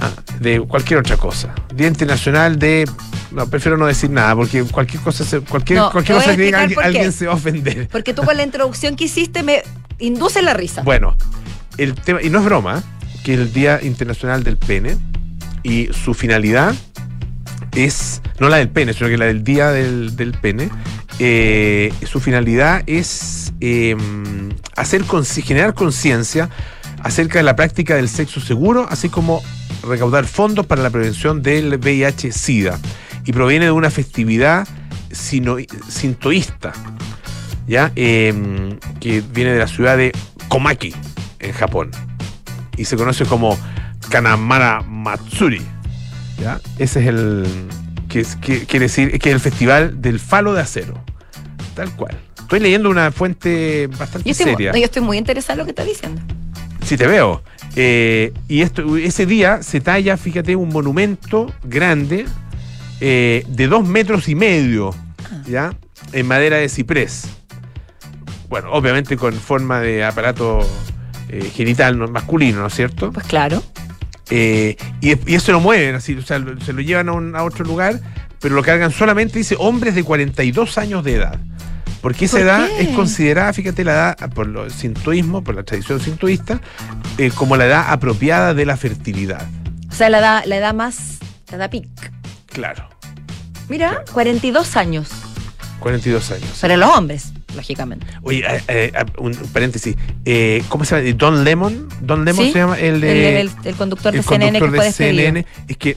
[0.00, 0.10] ah,
[0.40, 1.54] de cualquier otra cosa.
[1.74, 2.88] Día Internacional de...
[3.30, 6.60] No, prefiero no decir nada, porque cualquier cosa, se- cualquier, No, cualquier cosa que diga
[6.60, 7.88] alguien, alguien se va a ofender.
[7.90, 9.62] Porque tú con la introducción que hiciste me
[9.98, 10.82] induce la risa.
[10.82, 11.16] Bueno,
[11.78, 12.82] el tema, y no es broma,
[13.24, 14.96] que el Día Internacional del Pene
[15.64, 16.74] y su finalidad
[17.74, 20.70] es, no la del pene, sino que la del Día del, del Pene,
[21.18, 23.96] eh, su finalidad es eh,
[24.76, 25.04] hacer
[25.44, 26.48] generar conciencia
[27.02, 29.42] acerca de la práctica del sexo seguro, así como
[29.86, 32.78] recaudar fondos para la prevención del VIH-Sida.
[33.26, 34.66] Y proviene de una festividad
[35.10, 35.56] sino-
[35.88, 36.72] sintoísta,
[37.66, 37.92] ¿ya?
[37.96, 40.12] Eh, que viene de la ciudad de
[40.48, 40.94] Komaki,
[41.40, 41.90] en Japón.
[42.76, 43.58] Y se conoce como
[44.10, 45.62] Kanamara Matsuri.
[46.40, 46.60] ¿Ya?
[46.78, 47.46] Ese es el.
[48.08, 50.94] Que, es- que- quiere decir que es el festival del falo de acero.
[51.74, 52.16] Tal cual.
[52.38, 54.72] Estoy leyendo una fuente bastante Yo estoy, mu- seria.
[54.72, 56.20] yo estoy muy interesada en lo que estás diciendo.
[56.84, 57.42] Sí, te veo.
[57.76, 62.26] Eh, y esto, ese día se talla, fíjate, un monumento grande
[63.00, 64.94] eh, de dos metros y medio,
[65.48, 65.74] ¿ya?
[66.12, 67.24] En madera de ciprés.
[68.48, 70.60] Bueno, obviamente con forma de aparato
[71.30, 73.10] eh, genital no- masculino, ¿no es cierto?
[73.10, 73.62] Pues claro.
[74.30, 77.42] Eh, y, y eso lo mueven, así, o sea, se lo llevan a, un- a
[77.42, 78.00] otro lugar,
[78.40, 81.38] pero lo cargan solamente, dice, hombres de 42 años de edad.
[82.00, 82.82] Porque esa ¿Por edad qué?
[82.82, 86.60] es considerada, fíjate, la edad, por el sintoísmo, por la tradición sintoísta,
[87.18, 89.46] eh, como la edad apropiada de la fertilidad.
[89.90, 91.18] O sea, la edad, la edad más.
[91.50, 91.86] La edad pic.
[92.46, 92.88] Claro,
[93.68, 94.04] Mira, Claro.
[94.12, 95.08] 42 años.
[95.80, 96.58] 42 años.
[96.60, 98.06] Para los hombres, lógicamente.
[98.22, 101.16] Oye, eh, eh, un paréntesis, eh, ¿cómo se llama?
[101.18, 102.52] Don Lemon, Don Lemon ¿Sí?
[102.52, 104.92] se llama el, El, de el- el conductor de el CNN conductor de.
[104.92, 105.96] CNN, es que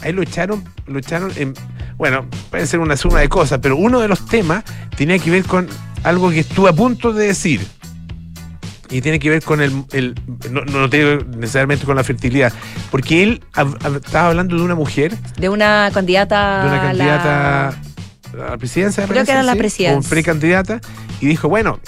[0.00, 1.54] ahí lo echaron, lo echaron en,
[1.96, 4.64] bueno, puede ser una suma de cosas, pero uno de los temas
[4.96, 5.66] tenía que ver con
[6.02, 7.60] algo que estuve a punto de decir.
[8.90, 10.14] Y tiene que ver con el, el-
[10.50, 12.52] no, no tiene necesariamente con la fertilidad,
[12.90, 16.60] porque él hab- hab- estaba hablando de una mujer, De una candidata.
[16.62, 17.80] de una la- candidata
[18.34, 20.06] la presidencia, Creo que era la presidencia.
[20.06, 20.80] O precandidata,
[21.20, 21.78] y dijo, bueno,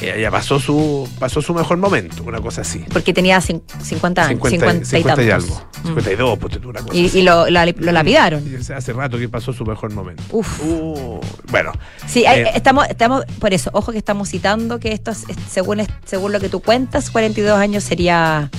[0.00, 2.84] ella ya pasó su, pasó su mejor momento, una cosa así.
[2.92, 5.50] Porque tenía cin- 50 años, 50, 50, 50 y, tantos.
[5.56, 5.66] algo.
[5.82, 5.86] Mm.
[5.86, 7.18] 52, ponte tú, una cosa Y, así.
[7.20, 8.42] y lo, la- lo lapidaron.
[8.46, 10.22] Y Hace rato que pasó su mejor momento.
[10.32, 10.60] Uf.
[10.64, 11.72] Uh, bueno.
[12.06, 15.82] Sí, hay- Eh, estamos, estamos, por eso, ojo que estamos citando que esto, es- según,
[16.04, 18.50] según lo que tú cuentas, 42 años sería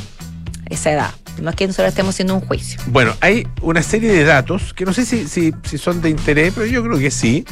[0.69, 1.11] esa edad.
[1.41, 2.79] No es que nosotros estemos haciendo un juicio.
[2.87, 6.53] Bueno, hay una serie de datos que no sé si, si, si son de interés,
[6.55, 7.45] pero yo creo que sí,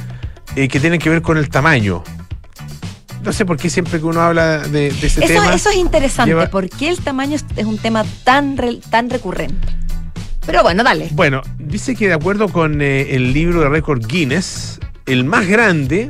[0.56, 2.04] eh, que tienen que ver con el tamaño.
[3.24, 5.54] No sé por qué siempre que uno habla de, de ese Eso, tema.
[5.54, 9.68] eso es interesante, lleva- ¿por qué el tamaño es, un tema tan, re- tan recurrente?
[10.46, 11.08] Pero bueno, dale.
[11.14, 16.10] Bueno, dice que de acuerdo con eh, el libro de récord Guinness, el más grande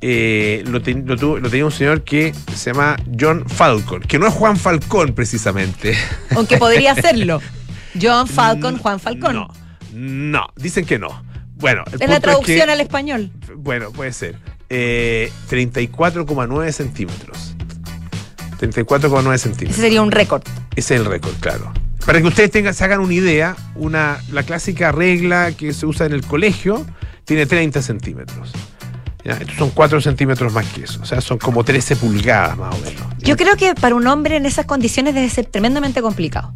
[0.00, 4.18] eh, lo, ten- lo tuvo- lo tenía un señor que se llama John Falcon, que
[4.18, 5.96] no es Juan Falcón precisamente.
[6.36, 7.40] Aunque podría serlo.
[8.00, 9.34] John Falcon, Juan Falcon.
[9.34, 9.48] No,
[9.92, 11.22] no, dicen que no.
[11.56, 13.30] Bueno, el es la traducción que- al español.
[13.56, 14.36] Bueno, puede ser.
[14.70, 17.54] Eh, 34,9 centímetros.
[18.58, 19.80] 34,9 Ese centímetros.
[19.80, 20.42] sería un récord.
[20.76, 21.72] Ese es el récord, claro.
[22.06, 26.06] Para que ustedes tengan, se hagan una idea, una, la clásica regla que se usa
[26.06, 26.86] en el colegio
[27.24, 28.52] tiene 30 centímetros.
[29.24, 29.32] ¿Ya?
[29.32, 31.00] Estos son 4 centímetros más que eso.
[31.02, 33.02] O sea, son como 13 pulgadas más o menos.
[33.18, 33.26] ¿ya?
[33.28, 36.52] Yo creo que para un hombre en esas condiciones debe ser tremendamente complicado.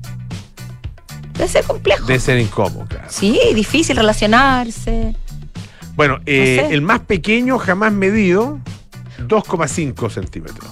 [1.35, 2.07] Debe ser complejo.
[2.07, 3.07] Debe ser incómodo, claro.
[3.11, 5.15] Sí, difícil relacionarse.
[5.97, 6.75] Bueno, eh, No sé.
[6.75, 8.59] el más pequeño jamás medido,
[9.29, 10.69] 2,5 centímetros.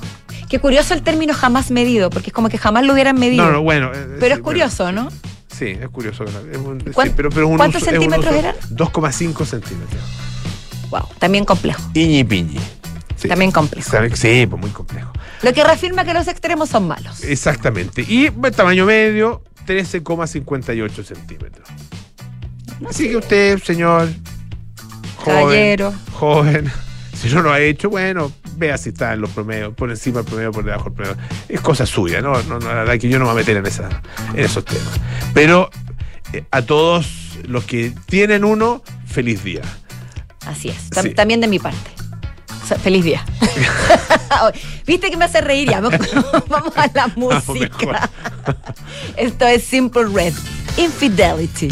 [0.49, 3.45] Qué curioso el término jamás medido, porque es como que jamás lo hubieran medido.
[3.45, 3.91] No, no, bueno.
[3.95, 5.09] eh, Pero sí, es curioso, ¿no?
[5.49, 6.25] sí, es curioso.
[6.25, 8.55] Es un- sí, ¿Cuán- pero, pero un cuántos uso- centímetros eran?
[8.71, 10.03] 2,5 centímetros.
[10.93, 11.81] Wow, también complejo.
[11.95, 12.61] Iñi piñi.
[13.17, 13.27] Sí.
[13.27, 13.91] También complejo.
[14.15, 15.11] Sí, pues muy complejo.
[15.41, 17.25] Lo que reafirma que los extremos son malos.
[17.25, 18.03] Exactamente.
[18.07, 21.67] Y el tamaño medio, 13,58 centímetros.
[22.87, 24.11] Así que usted, señor,
[25.17, 25.95] joven, Caballero.
[26.13, 26.71] joven,
[27.15, 30.27] si no lo ha hecho, bueno, vea si está en los promedios, por encima del
[30.27, 31.17] promedio, por debajo del promedio.
[31.49, 32.35] Es cosa suya, ¿no?
[32.43, 33.89] no, no, la verdad que yo no me voy a meter en, esa,
[34.35, 35.01] en esos temas.
[35.33, 35.71] Pero
[36.35, 39.63] eh, a todos los que tienen uno, feliz día.
[40.47, 40.91] Así es.
[40.91, 41.11] Tam- Sí.
[41.15, 41.91] También de mi parte.
[42.63, 43.25] O sea, feliz día.
[44.87, 45.81] Viste que me hace reír ya.
[45.81, 48.09] Vamos, a la música.
[49.17, 50.33] Esto es Simple Red.
[50.77, 51.69] Infidelity.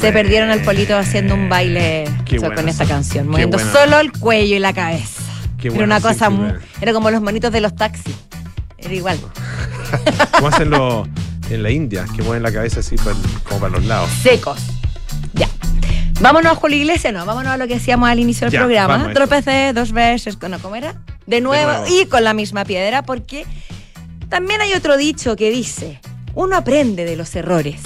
[0.00, 2.04] Se perdieron al polito haciendo un baile
[2.36, 5.22] o sea, con esta canción, moviendo solo el cuello y la cabeza.
[5.58, 8.14] Qué era una cosa muy, era como los monitos de los taxis.
[8.78, 9.18] Era igual.
[10.32, 11.06] Como hacen los
[11.50, 14.08] en la India, que mueven la cabeza así para- como para los lados.
[14.22, 14.58] secos.
[15.34, 15.48] Ya.
[16.20, 18.64] Vámonos con la iglesia, no, vámonos a lo que hacíamos al inicio del Ya, a
[18.64, 19.12] programa.
[19.12, 20.58] Tropecé dos veces, ¿no?
[20.60, 20.94] ¿cómo era?
[21.26, 21.86] De nuevo, nuevo.
[21.88, 23.44] y con la misma piedra, porque
[24.28, 26.00] también hay otro dicho que dice,
[26.34, 27.80] uno aprende de los errores.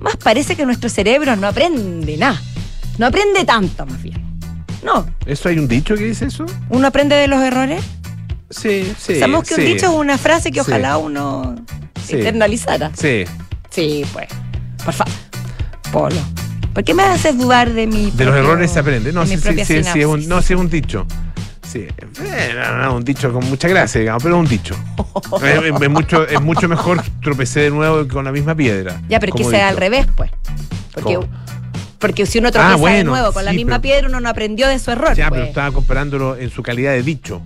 [0.00, 2.40] Más parece que nuestro cerebro no aprende nada.
[2.98, 4.22] No aprende tanto, más bien.
[4.82, 6.46] No, ¿Eso hay un dicho que dice eso?
[6.70, 7.82] uno aprende de los errores.
[8.50, 9.18] Sí, sí.
[9.18, 9.60] Sabemos que sí.
[9.60, 10.66] un dicho es una frase que Sí.
[10.70, 11.56] ojalá uno
[12.04, 12.16] Sí.
[12.16, 12.90] internalizara.
[12.96, 13.24] Sí,
[13.70, 14.26] Sí, pues.
[14.84, 15.12] Por favor.
[15.92, 16.16] Polo.
[16.72, 19.12] ¿Por qué me haces dudar de mi de los errores se aprende.
[19.12, 21.06] No, sí, sí, sí, es un, no, sí es un dicho.
[21.68, 24.74] Sí, eh, no, no, un dicho con mucha gracia, digamos, pero es un dicho.
[25.42, 29.00] es, es- es mucho, es mucho mejor tropecé de nuevo con la misma piedra.
[29.08, 29.68] Ya, pero que sea dicho.
[29.68, 30.30] al revés, pues.
[30.94, 31.28] Porque, ¿Cómo?
[31.98, 34.66] porque si uno Ah, de bueno, nuevo con la misma pero- piedra, uno no aprendió
[34.68, 35.14] de su error.
[35.14, 35.40] Ya, pues.
[35.40, 37.42] pero estaba comparándolo en su calidad de dicho.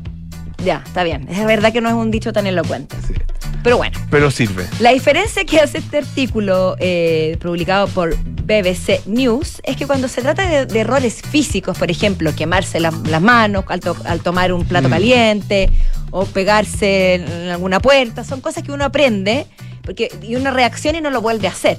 [0.64, 1.26] Ya, está bien.
[1.28, 2.94] Es verdad que no es un dicho tan elocuente.
[3.06, 3.14] Sí.
[3.62, 3.98] Pero bueno.
[4.10, 4.66] Pero sirve.
[4.80, 10.20] La diferencia que hace este artículo eh, publicado por BBC News es que cuando se
[10.20, 14.52] trata de, de errores físicos, por ejemplo, quemarse la- las manos al, to- al tomar
[14.52, 14.90] un plato Mm.
[14.92, 15.70] caliente
[16.10, 19.46] o pegarse en alguna puerta, son cosas que uno aprende
[19.84, 21.78] porque, y una reacción y no lo vuelve a hacer.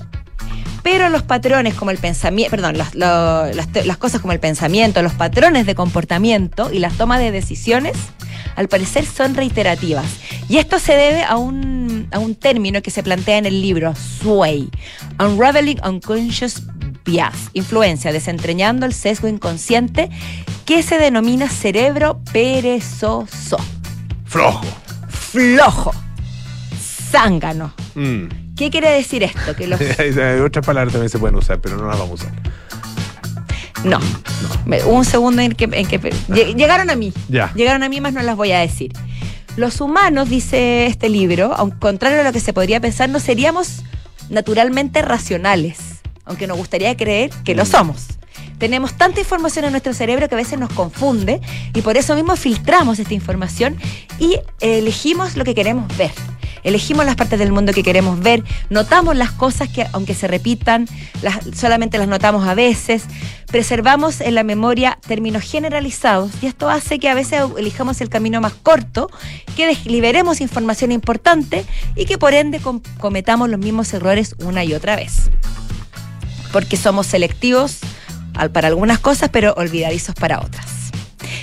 [0.83, 5.01] Pero los patrones como el pensamiento, perdón, las, lo- las las cosas como el pensamiento,
[5.01, 7.93] los patrones de comportamiento y las tomas de decisiones,
[8.55, 10.05] al parecer son reiterativas.
[10.49, 13.93] Y esto se debe a un, a un término que se plantea en el libro
[13.95, 14.69] Sway,
[15.19, 16.63] Unraveling Unconscious
[17.05, 20.09] Bias, influencia, desentrañando el sesgo inconsciente,
[20.65, 23.57] que se denomina cerebro perezoso,
[24.25, 24.65] Flojo.
[25.09, 25.93] flojo,
[27.11, 27.73] zángano.
[27.95, 28.55] Mm.
[28.55, 29.55] ¿Qué quiere decir esto?
[29.55, 32.33] Que los Hay Otras palabras también se pueden usar, pero no las vamos a usar.
[33.83, 33.99] No.
[34.85, 37.13] Hubo un segundo en que, en que lle- llegaron a mí.
[37.29, 37.51] Ya.
[37.53, 38.91] Llegaron a mí, más no las voy a decir.
[39.55, 43.83] Los humanos, dice este libro, aunque contrario a lo que se podría pensar, no seríamos
[44.29, 45.77] naturalmente racionales,
[46.25, 47.67] aunque nos gustaría creer que lo Mm.
[47.67, 48.05] somos.
[48.57, 51.41] Tenemos tanta información en nuestro cerebro que a veces nos confunde
[51.73, 53.75] y por eso mismo filtramos esta información
[54.19, 56.11] y elegimos lo que queremos ver.
[56.63, 60.88] Elegimos las partes del mundo que queremos ver, notamos las cosas que aunque se repitan,
[61.56, 63.04] solamente las notamos a veces,
[63.47, 68.41] preservamos en la memoria términos generalizados y esto hace que a veces elijamos el camino
[68.41, 69.10] más corto,
[69.56, 74.73] que liberemos información importante y que por ende com- cometamos los mismos errores una y
[74.73, 75.30] otra vez.
[76.52, 77.80] Porque somos selectivos
[78.54, 80.65] para algunas cosas, pero olvidadizos para otras.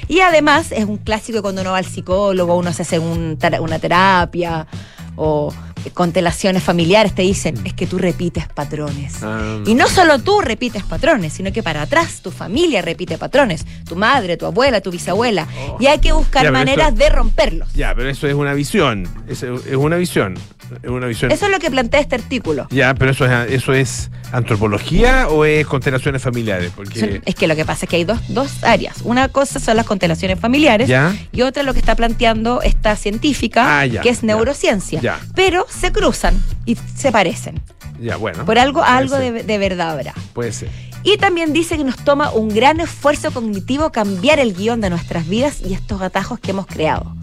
[0.09, 3.79] Y además es un clásico cuando uno va al psicólogo, uno se hace un una
[3.79, 4.67] terapia
[5.17, 5.53] o
[5.93, 9.23] constelaciones familiares, te dicen, es que tú repites patrones.
[9.23, 13.65] Ah, Y no solo tú repites patrones, sino que para atrás tu familia repite patrones,
[13.89, 15.47] tu madre, tu abuela, tu bisabuela.
[15.69, 15.77] Oh.
[15.81, 17.73] Y hay que buscar Ya, maneras esto- de romperlos.
[17.75, 19.09] Ya, pero eso es una visión.
[19.29, 20.35] Es, es una visión.
[20.83, 21.33] Es una visión.
[21.33, 22.69] Eso es lo que plantea este artículo.
[22.71, 26.71] Ya, pero eso es, eso es antropología o es constelaciones familiares?
[26.77, 27.01] Porque.
[27.01, 28.99] Son- Es que lo que pasa es que hay dos, dos áreas.
[29.05, 31.15] Una cosa son las constelaciones familiares Ya.
[31.33, 35.01] y otra lo que está planteando esta científica, Ah, ya, que es neurociencia.
[35.01, 35.19] Ya.
[35.35, 37.63] Pero se cruzan y se parecen.
[38.01, 38.45] Ya, bueno.
[38.45, 40.15] Por algo, algo de, de verdad habrá.
[40.33, 40.71] Puede ser.
[41.03, 45.27] Y también dice que nos toma un gran esfuerzo cognitivo cambiar el guion de nuestras
[45.29, 47.15] vidas y estos atajos que hemos creado.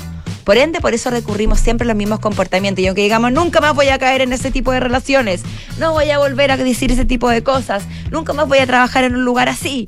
[0.44, 2.82] Por ende, por eso recurrimos siempre a los mismos comportamientos.
[2.82, 5.44] Y aunque digamos, nunca más voy a caer en ese tipo de relaciones,
[5.78, 9.04] no voy a volver a decir ese tipo de cosas, nunca más voy a trabajar
[9.04, 9.88] en un lugar así.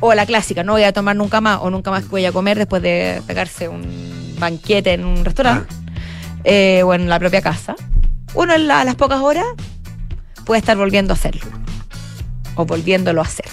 [0.00, 2.58] O la clásica, no voy a tomar nunca más, o nunca más voy a comer
[2.58, 5.72] después de pegarse un banquete en un restaurante,
[6.42, 7.76] eh, o en la propia casa.
[8.34, 9.44] Uno en la- a las pocas horas
[10.44, 11.42] puede estar volviendo a hacerlo.
[12.54, 13.46] O volviéndolo a hacer.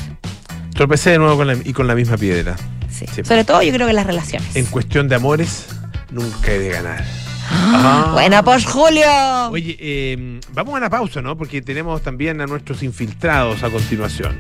[0.74, 2.56] Tropecé de nuevo con la, y con la misma piedra.
[2.89, 3.06] Sí.
[3.13, 3.24] Sí.
[3.24, 4.56] Sobre todo yo creo que las relaciones.
[4.56, 5.68] En cuestión de amores,
[6.12, 7.06] nunca he de ganar.
[7.52, 8.10] Ah.
[8.13, 9.06] Buena pues Julio.
[9.52, 11.36] Oye, eh, vamos a una pausa, ¿no?
[11.38, 14.38] Porque tenemos también a nuestros infiltrados a continuación.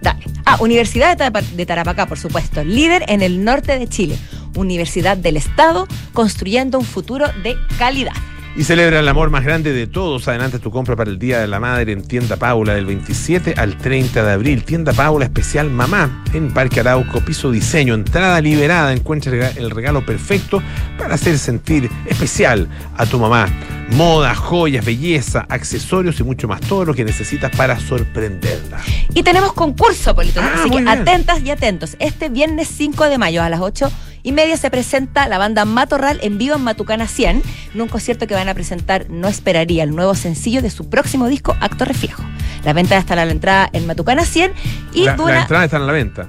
[0.00, 0.24] Dale.
[0.46, 4.16] Ah, Universidad de Tarapacá, por supuesto, líder en el norte de Chile.
[4.56, 8.14] Universidad del Estado, construyendo un futuro de calidad.
[8.56, 10.26] Y celebra el amor más grande de todos.
[10.26, 13.76] Adelante tu compra para el Día de la Madre en Tienda Paula del 27 al
[13.78, 14.64] 30 de abril.
[14.64, 18.92] Tienda Paula especial Mamá en Parque Arauco, piso diseño, entrada liberada.
[18.92, 20.60] Encuentra el rega- el regalo perfecto
[20.98, 23.46] para hacer sentir especial a tu mamá.
[23.92, 26.60] Moda, joyas, belleza, accesorios y mucho más.
[26.60, 28.78] Todo lo que necesitas para sorprenderla.
[29.14, 30.40] Y tenemos concurso, Polito.
[30.42, 30.88] Ah, así que bien.
[30.88, 31.96] atentas y atentos.
[32.00, 33.90] Este viernes 5 de mayo a las 8
[34.22, 37.42] y media se presenta la banda Matorral en vivo en Matucana 100.
[37.74, 41.26] en un concierto que van a presentar No Esperaría, el nuevo sencillo de su próximo
[41.28, 42.22] disco, Acto Reflejo.
[42.64, 44.52] La venta está a la entrada en Matucana 100
[44.92, 46.28] y La- Duna- Las entradas están a la venta.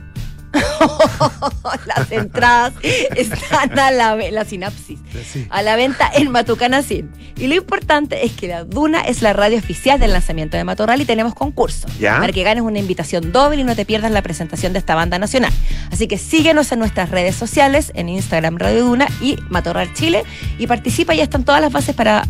[1.85, 2.73] las entradas
[3.15, 4.99] están a la, la sinapsis.
[5.31, 5.47] Sí.
[5.49, 7.11] a la venta en Matucana 100.
[7.37, 11.01] Y lo importante es que la Duna es la radio oficial del lanzamiento de Matorral
[11.01, 11.87] y tenemos concurso.
[11.99, 12.19] Ya.
[12.19, 15.17] Para que ganes una invitación doble y no te pierdas la presentación de esta banda
[15.19, 15.51] nacional.
[15.91, 20.23] Así que síguenos en nuestras redes sociales, en Instagram Radio Duna y Matorral Chile.
[20.57, 22.27] Y participa, ya están todas las bases para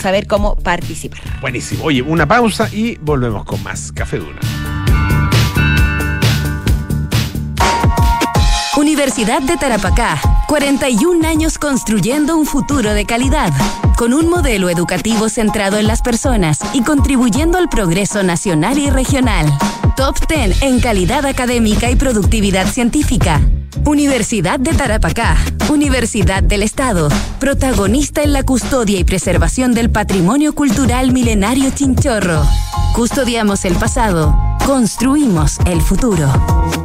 [0.00, 1.20] saber cómo participar.
[1.40, 1.84] Buenísimo.
[1.84, 4.40] Oye, una pausa y volvemos con más Café Duna.
[8.76, 13.52] Universidad de Tarapacá, 41 años construyendo un futuro de calidad,
[13.96, 19.46] con un modelo educativo centrado en las personas y contribuyendo al progreso nacional y regional.
[19.96, 23.40] Top 10 en calidad académica y productividad científica.
[23.84, 25.36] Universidad de Tarapacá,
[25.70, 27.08] Universidad del Estado,
[27.38, 32.42] protagonista en la custodia y preservación del patrimonio cultural milenario chinchorro.
[32.92, 36.83] Custodiamos el pasado, construimos el futuro.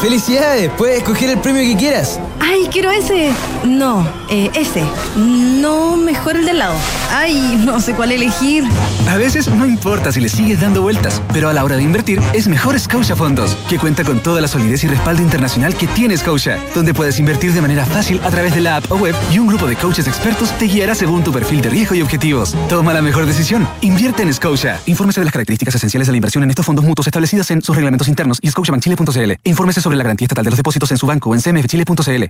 [0.00, 0.70] ¡Felicidades!
[0.78, 2.18] Puedes escoger el premio que quieras.
[2.40, 3.32] Ay, quiero ese.
[3.64, 4.82] No, eh, ese.
[5.16, 6.74] No, mejor el del lado.
[7.12, 8.64] Ay, no sé cuál elegir.
[9.08, 12.20] A veces no importa si le sigues dando vueltas, pero a la hora de invertir
[12.32, 16.16] es mejor Scotia Fondos, que cuenta con toda la solidez y respaldo internacional que tiene
[16.16, 19.38] Scotia, donde puedes invertir de manera fácil a través de la app o web y
[19.38, 22.54] un grupo de coaches expertos te guiará según tu perfil de riesgo y objetivos.
[22.68, 23.68] Toma la mejor decisión.
[23.80, 24.80] Invierte en Scotia.
[24.86, 27.74] Infórmese de las características esenciales de la inversión en estos fondos mutuos establecidas en sus
[27.76, 29.32] reglamentos internos y scotiabankchile.cl.
[29.44, 32.29] Infórmese sobre la garantía estatal de los depósitos en su banco o en cmfchile.cl.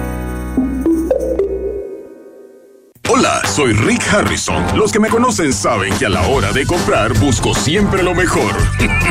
[3.51, 4.65] Soy Rick Harrison.
[4.77, 8.53] Los que me conocen saben que a la hora de comprar busco siempre lo mejor.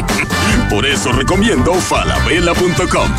[0.71, 3.11] Por eso recomiendo falabella.com.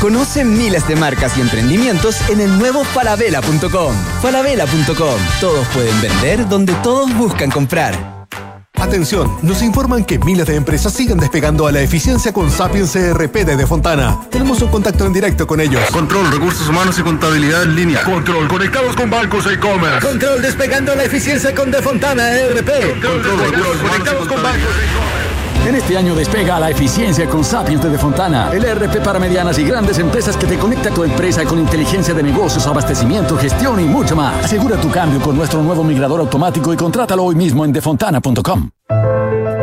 [0.00, 3.94] Conoce miles de marcas y emprendimientos en el nuevo falabella.com.
[4.20, 5.20] Falabella.com.
[5.40, 8.13] Todos pueden vender donde todos buscan comprar.
[8.74, 13.36] Atención, nos informan que miles de empresas siguen despegando a la eficiencia con Sapiens ERP
[13.44, 14.18] de Defontana.
[14.30, 15.80] Tenemos un contacto en directo con ellos.
[15.92, 18.02] Control, recursos humanos y contabilidad en línea.
[18.02, 20.06] Control, conectados con bancos e e-commerce.
[20.06, 23.00] Control despegando la eficiencia con Defontana ERP.
[23.00, 25.23] Control, conectados con bancos
[25.66, 29.64] En este año despega la eficiencia con Sapiens de Fontana, el ERP para medianas y
[29.64, 33.84] grandes empresas que te conecta a tu empresa con inteligencia de negocios, abastecimiento, gestión y
[33.84, 34.44] mucho más.
[34.44, 38.70] Asegura tu cambio con nuestro nuevo migrador automático y contrátalo hoy mismo en defontana.com.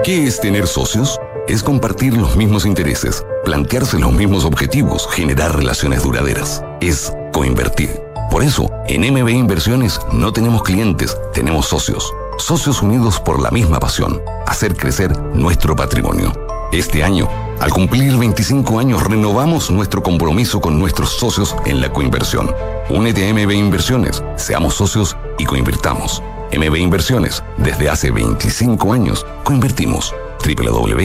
[0.03, 1.19] ¿Qué es tener socios?
[1.47, 6.63] Es compartir los mismos intereses, plantearse los mismos objetivos, generar relaciones duraderas.
[6.81, 8.01] Es coinvertir.
[8.31, 12.11] Por eso, en MB Inversiones no tenemos clientes, tenemos socios.
[12.37, 16.31] Socios unidos por la misma pasión, hacer crecer nuestro patrimonio.
[16.71, 17.27] Este año,
[17.59, 22.53] al cumplir 25 años, renovamos nuestro compromiso con nuestros socios en la coinversión.
[22.89, 26.23] Únete a MB Inversiones, seamos socios y coinvirtamos.
[26.53, 30.13] MB Inversiones, desde hace 25 años, coinvertimos.
[30.43, 31.01] www.mbi.cl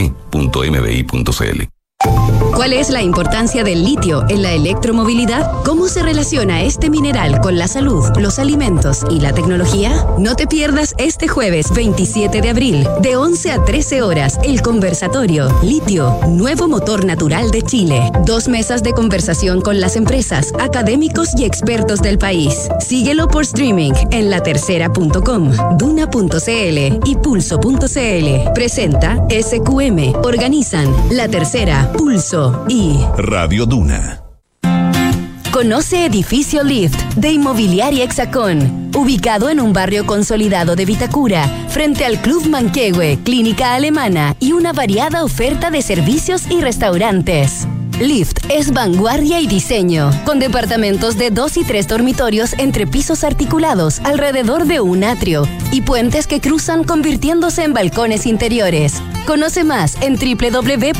[2.57, 5.61] ¿Cuál es la importancia del litio en la electromovilidad?
[5.63, 10.07] ¿Cómo se relaciona este mineral con la salud, los alimentos y la tecnología?
[10.17, 15.55] No te pierdas este jueves 27 de abril, de 11 a 13 horas, el conversatorio
[15.61, 18.11] Litio, nuevo motor natural de Chile.
[18.25, 22.69] Dos mesas de conversación con las empresas, académicos y expertos del país.
[22.79, 28.51] Síguelo por streaming en latercera.com, duna.cl y pulso.cl.
[28.55, 30.15] Presenta SQM.
[30.23, 34.23] Organizan La Tercera, Pulso y Radio Duna.
[35.51, 42.21] Conoce Edificio Lift de Inmobiliaria Hexacón, ubicado en un barrio consolidado de Vitacura, frente al
[42.21, 47.67] Club Manquehue, clínica alemana y una variada oferta de servicios y restaurantes.
[47.99, 53.99] Lift es vanguardia y diseño, con departamentos de dos y tres dormitorios entre pisos articulados
[54.01, 59.01] alrededor de un atrio y puentes que cruzan convirtiéndose en balcones interiores.
[59.25, 60.97] Conoce más en www.hexacon.cl.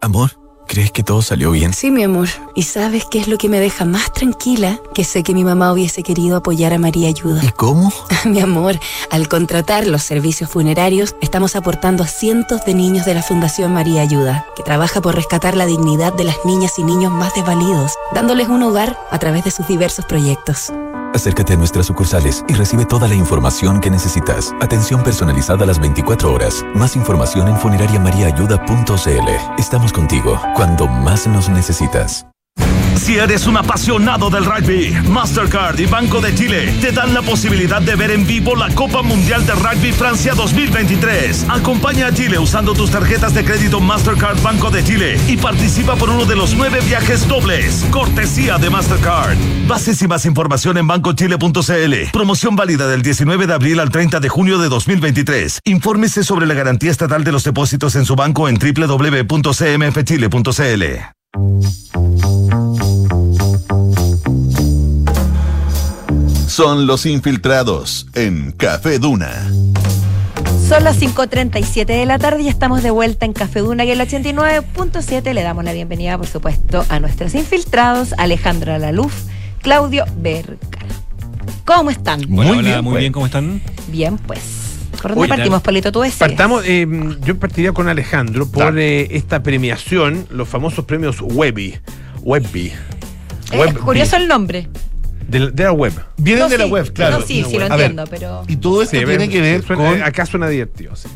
[0.00, 0.30] Amor,
[0.66, 1.72] ¿crees que todo salió bien?
[1.72, 2.28] Sí, mi amor.
[2.54, 4.80] ¿Y sabes qué es lo que me deja más tranquila?
[4.94, 7.42] Que sé que mi mamá hubiese querido apoyar a María Ayuda.
[7.44, 7.92] ¿Y cómo?
[8.24, 8.78] mi amor,
[9.10, 14.02] al contratar los servicios funerarios, estamos aportando a cientos de niños de la Fundación María
[14.02, 18.48] Ayuda, que trabaja por rescatar la dignidad de las niñas y niños más desvalidos, dándoles
[18.48, 20.72] un hogar a través de sus diversos proyectos.
[21.14, 24.52] Acércate a nuestras sucursales y recibe toda la información que necesitas.
[24.60, 26.64] Atención personalizada a las 24 horas.
[26.74, 29.28] Más información en funerariamariaayuda.cl.
[29.56, 32.26] Estamos contigo cuando más nos necesitas.
[33.04, 37.82] Si eres un apasionado del rugby, Mastercard y Banco de Chile te dan la posibilidad
[37.82, 41.44] de ver en vivo la Copa Mundial de Rugby Francia 2023.
[41.50, 46.08] Acompaña a Chile usando tus tarjetas de crédito Mastercard Banco de Chile y participa por
[46.08, 47.84] uno de los nueve viajes dobles.
[47.90, 49.36] Cortesía de Mastercard.
[49.68, 51.94] Bases y más información en bancochile.cl.
[52.10, 55.60] Promoción válida del 19 de abril al 30 de junio de 2023.
[55.64, 59.44] Infórmese sobre la garantía estatal de los depósitos en su banco en www.cmfchile.cl.
[66.54, 69.50] Son los infiltrados en Café Duna.
[70.68, 73.98] Son las 5.37 de la tarde y estamos de vuelta en Café Duna y el
[73.98, 79.12] 89.7 le damos la bienvenida, por supuesto, a nuestros infiltrados, Alejandra Laluf,
[79.62, 80.86] Claudio Vergara.
[81.64, 82.20] ¿Cómo están?
[82.32, 83.60] Hola, hola, muy bien, ¿cómo están?
[83.88, 84.38] Bien, pues.
[85.02, 85.90] ¿Por dónde Oye, partimos, Polito?
[85.90, 86.04] Tú.
[86.16, 86.86] Partamos, eh,
[87.22, 91.80] yo partiría con Alejandro por eh, esta premiación, los famosos premios Webby.
[92.22, 92.72] Webby.
[93.84, 94.68] Curioso el nombre.
[95.40, 95.92] De, de la web.
[96.16, 97.18] Vienen No, de la web, claro.
[97.18, 99.62] no, sí, sí, lo ver, entiendo, pero- Y todo esto Sí, tiene ven, que ver
[99.64, 100.02] suena- con.
[100.02, 101.08] Acá suena divertido, sí.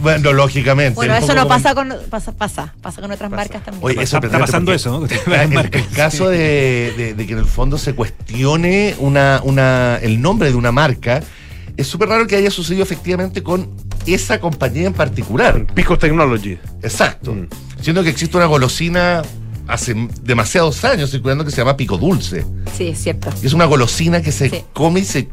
[0.00, 0.94] Bueno, lógicamente.
[0.94, 3.84] Bueno, eso no pasa con pasa, pasa, pasa con otras marcas también.
[3.84, 5.06] Oye, eso Está- está pasando eso, ¿no?
[5.34, 10.20] El, el caso de, de- de que en el fondo se cuestione una, una, el
[10.20, 11.22] nombre de una marca,
[11.76, 13.70] es súper raro que haya sucedido efectivamente con
[14.06, 15.66] esa compañía en particular.
[15.74, 16.58] Pico Technology.
[16.82, 17.34] Exacto.
[17.34, 17.48] Mm.
[17.80, 19.22] Siendo que existe una golosina
[19.72, 22.44] hace demasiados años circulando que se llama Pico Dulce.
[22.76, 23.30] Sí, es cierto.
[23.42, 24.64] Y es una golosina que se Sí.
[24.72, 25.28] come y se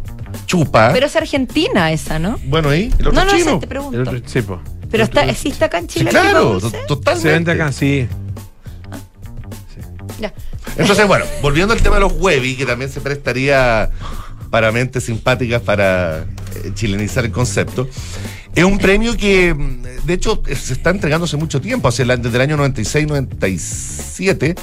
[0.46, 0.92] chupa.
[0.94, 2.40] Pero es Argentina esa, ¿no?
[2.46, 2.86] bueno, ¿y?
[3.00, 3.54] ¿El otro No, no chino?
[3.56, 3.98] sé, te pregunto.
[4.02, 4.60] El otro- sí, po.
[4.90, 6.10] Pero está, existe acá en Sí, Chile.
[6.10, 6.80] el claro, dulce?
[6.88, 7.28] totalmente.
[7.30, 8.08] Se vende acá, sí.
[10.20, 10.34] Ya.
[10.78, 13.90] Entonces, bueno, volviendo al tema de los Webby, que también se prestaría
[14.50, 16.22] para mentes simpáticas para
[16.64, 17.88] eh, chilenizar el concepto.
[18.60, 22.22] Es un premio que, mm, de hecho, se está entregando hace mucho tiempo, hace el-
[22.22, 24.56] desde el año 96-97,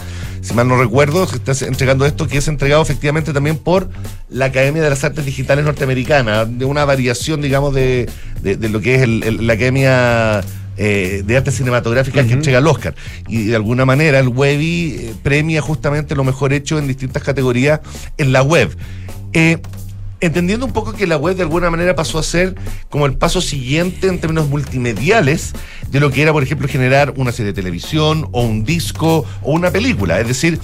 [0.43, 3.89] si mal no recuerdo, se está entregando esto, que es entregado efectivamente también por
[4.29, 8.09] la Academia de las Artes Digitales Norteamericana, de una variación, digamos, de,
[8.43, 10.45] de- de lo que es el- el- la Academia
[10.79, 12.95] eh, de Artes Cinematográficas que entrega el Oscar.
[13.29, 17.81] Y de alguna manera el Webby eh, premia justamente lo mejor hecho en distintas categorías
[18.19, 18.77] en la web.
[19.33, 19.57] Eh,
[20.27, 22.55] entendiendo un poco que la web de alguna manera pasó a ser
[22.89, 25.53] como el paso siguiente en términos multimediales
[25.89, 29.53] de lo que era, por ejemplo, generar una serie de televisión o un disco o
[29.53, 30.21] una película.
[30.21, 30.61] Es decir,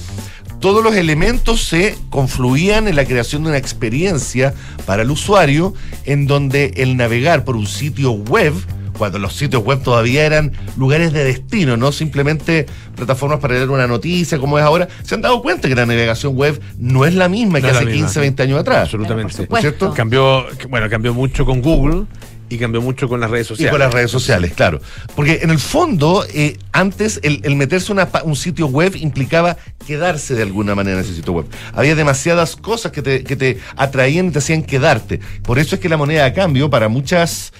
[0.60, 4.54] todos los elementos se confluían en la creación de una experiencia
[4.86, 8.52] para el usuario en donde el navegar por un sitio web
[8.98, 13.86] cuando los sitios web todavía eran lugares de destino, no simplemente plataformas para leer una
[13.86, 17.28] noticia como es ahora, se han dado cuenta que la navegación web no es la
[17.28, 18.06] misma No que hace misma.
[18.06, 18.82] 15, 20 años atrás.
[18.84, 19.46] Absolutamente.
[19.48, 19.92] ¿No es cierto?
[19.94, 22.04] Cambió, bueno, cambió mucho con Google
[22.48, 23.70] y cambió mucho con las redes Y sociales.
[23.70, 24.80] con las redes sociales, claro.
[25.16, 30.34] Porque en el fondo, eh, antes el, el meterse a un sitio web implicaba quedarse
[30.34, 31.46] de alguna manera en ese sitio web.
[31.72, 35.20] Había demasiadas cosas que te, que te atraían y te hacían quedarte.
[35.42, 37.54] Por eso es que la moneda de cambio para muchas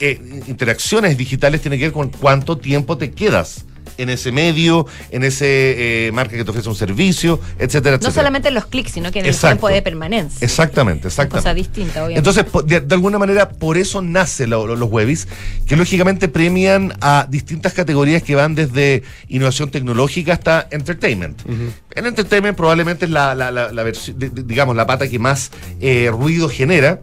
[0.00, 3.64] eh, interacciones digitales tiene que ver con cuánto tiempo te quedas
[3.98, 8.48] en ese medio, en ese eh, marca que te ofrece un servicio, etcétera, No solamente
[8.48, 10.44] en los clics, sino que en el tiempo de permanencia.
[10.44, 11.54] Exactamente, Cosa exactamente.
[11.54, 12.18] distinta, obviamente.
[12.28, 15.26] Entonces, de, de alguna manera, por eso nacen lo- lo- los webis,
[15.66, 21.40] que lógicamente premian a distintas categorías que van desde innovación tecnológica hasta entertainment.
[21.94, 25.18] El entertainment probablemente es la, la- la- la versi- de- de- digamos, la pata que
[25.18, 25.50] más
[25.80, 27.00] eh, ruido genera.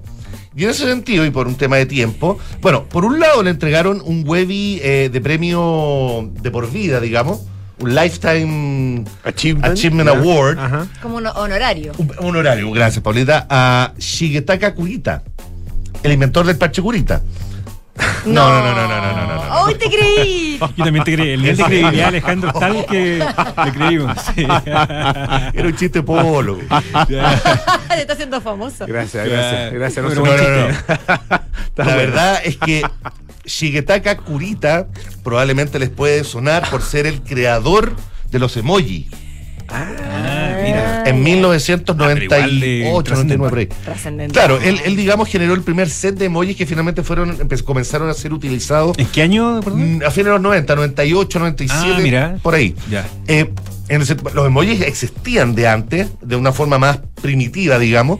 [0.56, 3.49] Y en ese sentido, y por un tema de tiempo, bueno, por un lado le
[3.49, 7.41] entregaron un Webby eh, de premio de por vida, digamos,
[7.80, 10.08] un Lifetime Achievement.
[10.10, 10.58] Award,
[11.01, 11.91] Como un honorario.
[11.97, 15.24] un honorario, gracias Paulita, a Shigetaka Kurita,
[16.04, 17.22] el inventor del parche Kurita.
[18.26, 19.62] No, no, no, no, no, no, no, no.
[19.64, 20.58] ¡Hoy te creí!
[20.60, 21.30] Yo también te creí.
[21.32, 23.26] El nivel de credibilidad, Alejandro, es tal que
[23.66, 24.18] le creímos.
[24.36, 24.44] sí.
[25.54, 26.58] Era un chiste polo.
[27.08, 28.86] Te está haciendo famoso.
[28.88, 30.06] Gracias, gracias, gracias.
[30.06, 30.76] No, No, no, no.
[31.76, 32.82] La verdad es que
[33.46, 34.88] Shigetaka Kurita
[35.24, 37.94] probablemente les puede sonar por ser el creador
[38.32, 38.58] de los
[39.74, 40.63] emoji.
[40.63, 41.03] mira.
[41.05, 43.65] En Ah, pero igual de 1998, 99 por ahí.
[43.84, 44.34] Trascendental.
[44.34, 48.13] Claro, él, él, digamos generó el primer set de emojis que finalmente fueron comenzaron a
[48.13, 48.97] ser utilizados.
[48.97, 49.97] ¿En qué año, perdón?
[49.97, 52.38] Mm, A fines de los 90, 98, 97, Ah, mira.
[52.41, 52.76] por ahí.
[52.89, 53.05] Ya.
[53.28, 53.51] Eh,
[53.89, 58.19] en los emojis existían de antes, de una forma más primitiva, digamos,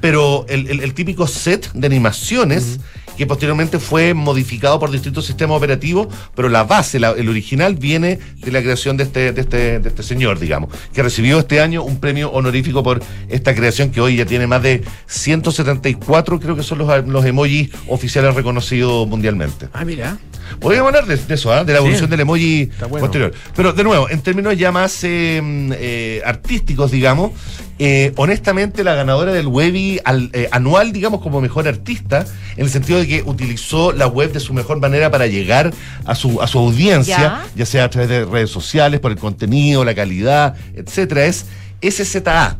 [0.00, 2.80] pero el, el- el típico set de animaciones
[3.16, 8.18] que posteriormente fue modificado por distintos sistemas operativos, pero la base, la- el original, viene
[8.38, 11.82] de la creación de este, de, este, de este señor, digamos, que recibió este año
[11.82, 16.62] un premio honorífico por esta creación que hoy ya tiene más de 174, creo que
[16.62, 19.68] son los, los emojis oficiales reconocidos mundialmente.
[19.72, 20.18] Ah, mira.
[20.60, 21.64] Podríamos hablar de, de eso, ¿ah?
[21.64, 21.84] de la Sí.
[21.84, 22.98] evolución del emoji bueno.
[23.06, 23.32] posterior.
[23.56, 27.32] Pero de nuevo, en términos ya más eh, eh, artísticos, digamos,
[27.78, 32.24] eh, honestamente la ganadora del Webby al- eh, anual, digamos, como mejor artista,
[32.56, 35.72] en el sentido de que utilizó la web de su mejor manera para llegar
[36.04, 37.46] a su, a su audiencia, Ya.
[37.56, 37.66] ya.
[37.66, 41.46] sea a través de redes sociales, por el contenido, la calidad, etcétera, es
[41.82, 42.56] SZA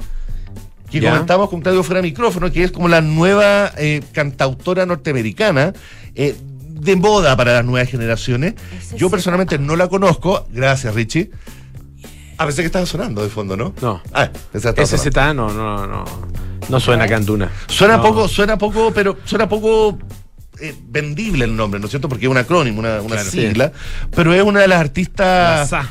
[0.91, 1.11] que Ya.
[1.11, 5.73] comentamos con Claudio fuera de micrófono, que es como la nueva eh, cantautora norteamericana.
[6.15, 6.35] eh,
[6.75, 8.55] de moda para las nuevas generaciones.
[8.97, 10.47] Yo personalmente no la conozco.
[10.53, 11.31] Gracias, Richie.
[12.39, 13.75] A pesar que estaba sonando de fondo, ¿no?
[13.81, 14.01] No.
[14.13, 14.73] Ah, esa.
[14.75, 16.05] SZA no, no, no.
[16.69, 17.51] No suena cantuna.
[17.69, 18.03] Suena No.
[18.03, 19.99] poco, suena poco, pero suena poco
[20.61, 22.09] eh, vendible el nombre, ¿no es cierto?
[22.09, 23.31] Porque es un acrónimo, una, una Claro.
[23.31, 23.73] sigla.
[24.15, 25.71] Pero es una de las artistas.
[25.73, 25.91] La.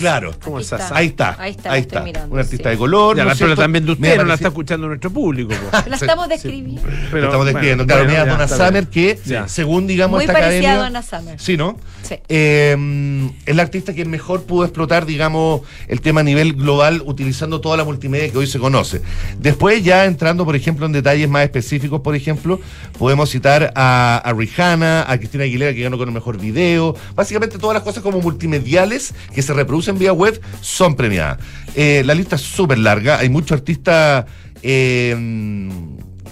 [0.00, 0.34] Claro.
[0.42, 0.56] ¿Cómo?
[0.56, 0.76] Ahí está.
[0.96, 2.00] Ahí está, Ahí la estoy está.
[2.02, 2.70] mirando, Una artista sí.
[2.70, 3.16] de color.
[3.16, 5.52] Ya, ¿no la pero también de usted no la está escuchando nuestro público.
[5.86, 6.82] La estamos describiendo.
[7.10, 7.86] Pero, estamos describiendo.
[7.86, 9.46] claro, bueno, mira, ya, Donna está Summer, que Ya.
[9.48, 10.84] según, digamos, Muy esta parecida a academia.
[10.84, 11.40] Donna Summer.
[11.40, 11.76] Sí, ¿no?
[12.02, 12.16] Sí.
[12.28, 17.60] Eh, es la artista que mejor pudo explotar, digamos, el tema a nivel global utilizando
[17.60, 19.02] toda la multimedia que hoy se conoce.
[19.38, 22.60] Después, ya entrando, por ejemplo, en detalles más específicos, por ejemplo,
[22.98, 26.96] podemos citar a, a Rihanna, a Cristina Aguilera, que ganó con el mejor video.
[27.14, 31.38] Básicamente, todas las cosas como multimediales que se reproducen vía web son premiadas.
[31.74, 34.26] Eh, la lista es súper larga, hay muchos artistas.
[34.62, 35.68] eh,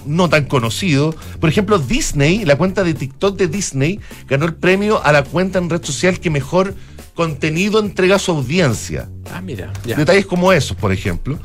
[0.05, 1.15] no tan conocido.
[1.39, 5.59] Por ejemplo, Disney, la cuenta de TikTok de Disney, ganó el premio a la cuenta
[5.59, 6.73] en red social que mejor
[7.13, 9.09] contenido entrega a su audiencia.
[9.31, 9.71] Ah, mira.
[9.85, 9.95] ya.
[9.95, 11.37] Detalles como esos, por ejemplo.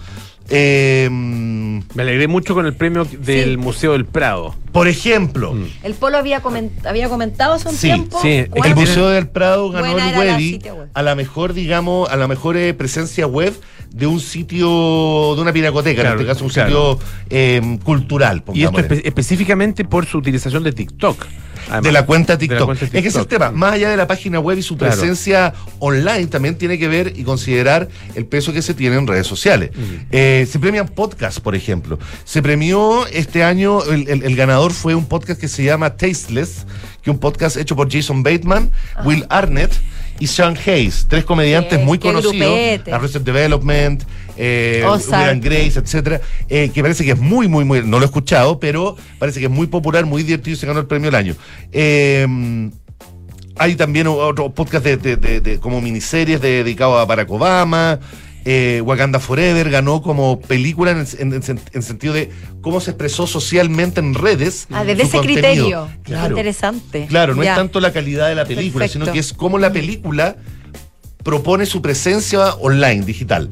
[0.50, 3.56] Eh, Me alegré mucho con el premio del Sí.
[3.56, 4.54] Museo del Prado.
[4.72, 8.18] por ejemplo, El Polo había, coment- había comentado hace un Sí, tiempo.
[8.20, 10.88] sí, el Museo del Prado ganó el Webby web.
[10.92, 13.54] a la mejor, digamos, a la mejor eh, presencia web
[13.90, 16.68] de un sitio, de una pinacoteca, Claro, en este caso un claro.
[16.98, 18.42] sitio eh, cultural.
[18.52, 21.24] Y esto espe- específicamente por su utilización de TikTok.
[21.66, 22.82] Además, de la cuenta de la TikTok.
[22.82, 23.50] Es que ese es el tema.
[23.50, 24.94] Más allá de la página web y su Claro.
[24.94, 29.26] presencia online, también tiene que ver y considerar el peso que se tiene en redes
[29.26, 29.70] sociales.
[30.10, 31.98] Eh, se premian podcasts, por ejemplo.
[32.24, 36.66] Se premió este año, el, el- el ganador fue un podcast que se llama Tasteless,
[37.02, 38.70] que es un podcast hecho por Jason Bateman,
[39.04, 39.72] Will Arnett
[40.24, 42.32] y Sean Hayes, tres comediantes muy conocidos.
[42.92, 44.02] Arrested Development,
[44.36, 44.82] eh.
[45.32, 48.58] Will Grace, etcétera, eh, que parece que es muy, muy, muy, no lo he escuchado,
[48.58, 51.34] pero parece que es muy popular, muy divertido y se ganó el premio del año.
[51.72, 52.26] Eh,
[53.56, 58.00] hay también otro podcast de, de- de- de- como miniseries de- dedicado a Barack Obama.
[58.44, 62.30] Eh, Wakanda Forever ganó como película en, en- en sen- en sentido de
[62.60, 64.66] cómo se expresó socialmente en redes.
[64.70, 65.42] Ah, desde ese contenido.
[65.42, 65.88] criterio.
[66.02, 66.28] Claro.
[66.30, 67.06] interesante.
[67.08, 67.52] Claro, no Ya.
[67.52, 69.04] es tanto la calidad de la película, Perfecto.
[69.06, 70.36] sino que es cómo la película
[71.22, 73.50] propone su presencia online, digital,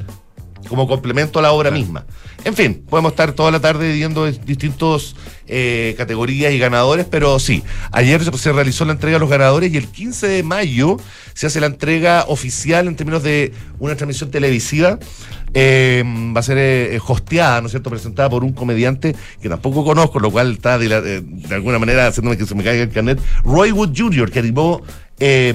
[0.68, 2.04] como complemento a la obra misma.
[2.44, 5.14] En fin, podemos estar toda la tarde viendo distintos
[5.46, 7.62] eh, categorías y ganadores, pero sí,
[7.92, 10.96] ayer se- realizó la entrega de los ganadores y el 15 de mayo
[11.34, 14.98] se hace la entrega oficial en términos de una transmisión televisiva.
[15.54, 16.02] Eh,
[16.34, 20.18] va a ser eh, hosteada, ¿no es cierto?, presentada por un comediante que tampoco conozco,
[20.18, 23.20] lo cual está eh, de alguna manera haciéndome que se me caiga el carnet.
[23.44, 24.82] Roy Wood Jr., que animó
[25.20, 25.54] eh,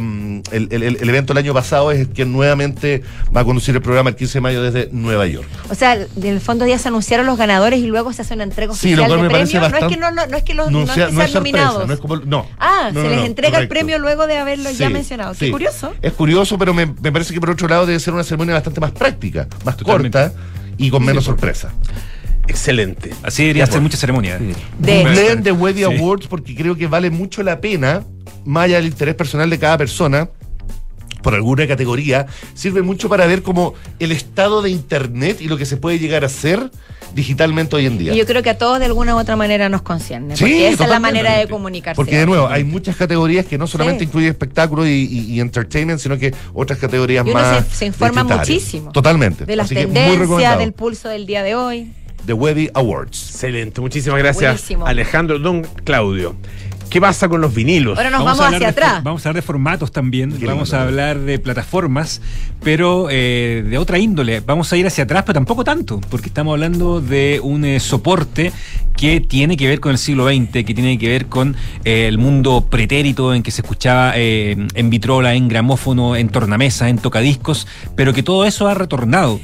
[0.52, 3.04] el, el- el evento el año pasado, es quien nuevamente
[3.36, 5.48] va a conducir el programa el 15 de mayo desde Nueva York.
[5.70, 8.44] O sea, en el fondo ya se anunciaron los ganadores y luego se hace una
[8.46, 9.72] entrega Sí, oficial lo cual de me parece premios.
[9.72, 11.22] No es que no, no, no es que los No, no es sea- que no
[11.22, 11.88] es sean sorpresa, nominados.
[11.88, 12.16] no es como.
[12.18, 12.48] No.
[12.60, 15.34] Ah, No, se no, les entrega el premio luego de haberlo ya Sí, mencionado.
[15.34, 15.52] Qué sí.
[15.52, 15.94] curioso.
[16.02, 18.80] Es curioso, pero me, me parece que por otro lado debe ser una ceremonia bastante
[18.80, 20.18] más práctica, más Totalmente.
[20.20, 20.34] corta
[20.78, 21.74] y con menos sorpresa.
[22.48, 23.12] Excelente.
[23.24, 23.84] Así debería ser pues.
[23.84, 24.38] mucha ceremonia.
[24.80, 25.84] De- Googleen The Webby Sí.
[25.84, 28.04] Awards porque creo que vale mucho la pena,
[28.46, 30.30] más allá del interés personal de cada persona,
[31.22, 35.66] por alguna categoría, sirve mucho para ver como el estado de Internet y lo que
[35.66, 36.72] se puede llegar a hacer
[37.14, 38.14] digitalmente hoy en día.
[38.14, 40.36] Y yo creo que a todos de alguna u otra manera nos concierne.
[40.38, 41.96] Sí, porque esa es la manera de comunicarse.
[41.96, 44.06] Porque de nuevo, hay muchas categorías que no solamente Sí.
[44.06, 47.66] incluyen espectáculo y, y- y entertainment, sino que otras categorías Y uno más.
[47.68, 48.92] se, se informa muchísimo.
[48.92, 49.46] Totalmente.
[49.46, 51.92] De las Así tendencias, del pulso del día de hoy.
[52.26, 53.30] The Webby Awards.
[53.32, 53.80] Excelente.
[53.82, 54.86] Muchísimas gracias, Buenísimo.
[54.86, 56.36] Alejandro Don Claudio.
[56.90, 57.98] ¿Qué pasa con los vinilos?
[57.98, 59.04] Ahora nos vamos, hacia de atrás.
[59.04, 60.78] Vamos a hablar de formatos también, Qué vamos lindo.
[60.78, 62.22] a hablar de plataformas,
[62.64, 64.40] pero eh, de otra índole.
[64.40, 68.52] Vamos a ir hacia atrás, pero tampoco tanto, porque estamos hablando de un eh, soporte
[68.96, 72.18] que tiene que ver con el siglo XX, que tiene que ver con eh, el
[72.18, 77.68] mundo pretérito en que se escuchaba eh, en vitrola, en gramófono, en tornamesa, en tocadiscos,
[77.96, 79.40] pero que todo eso ha retornado.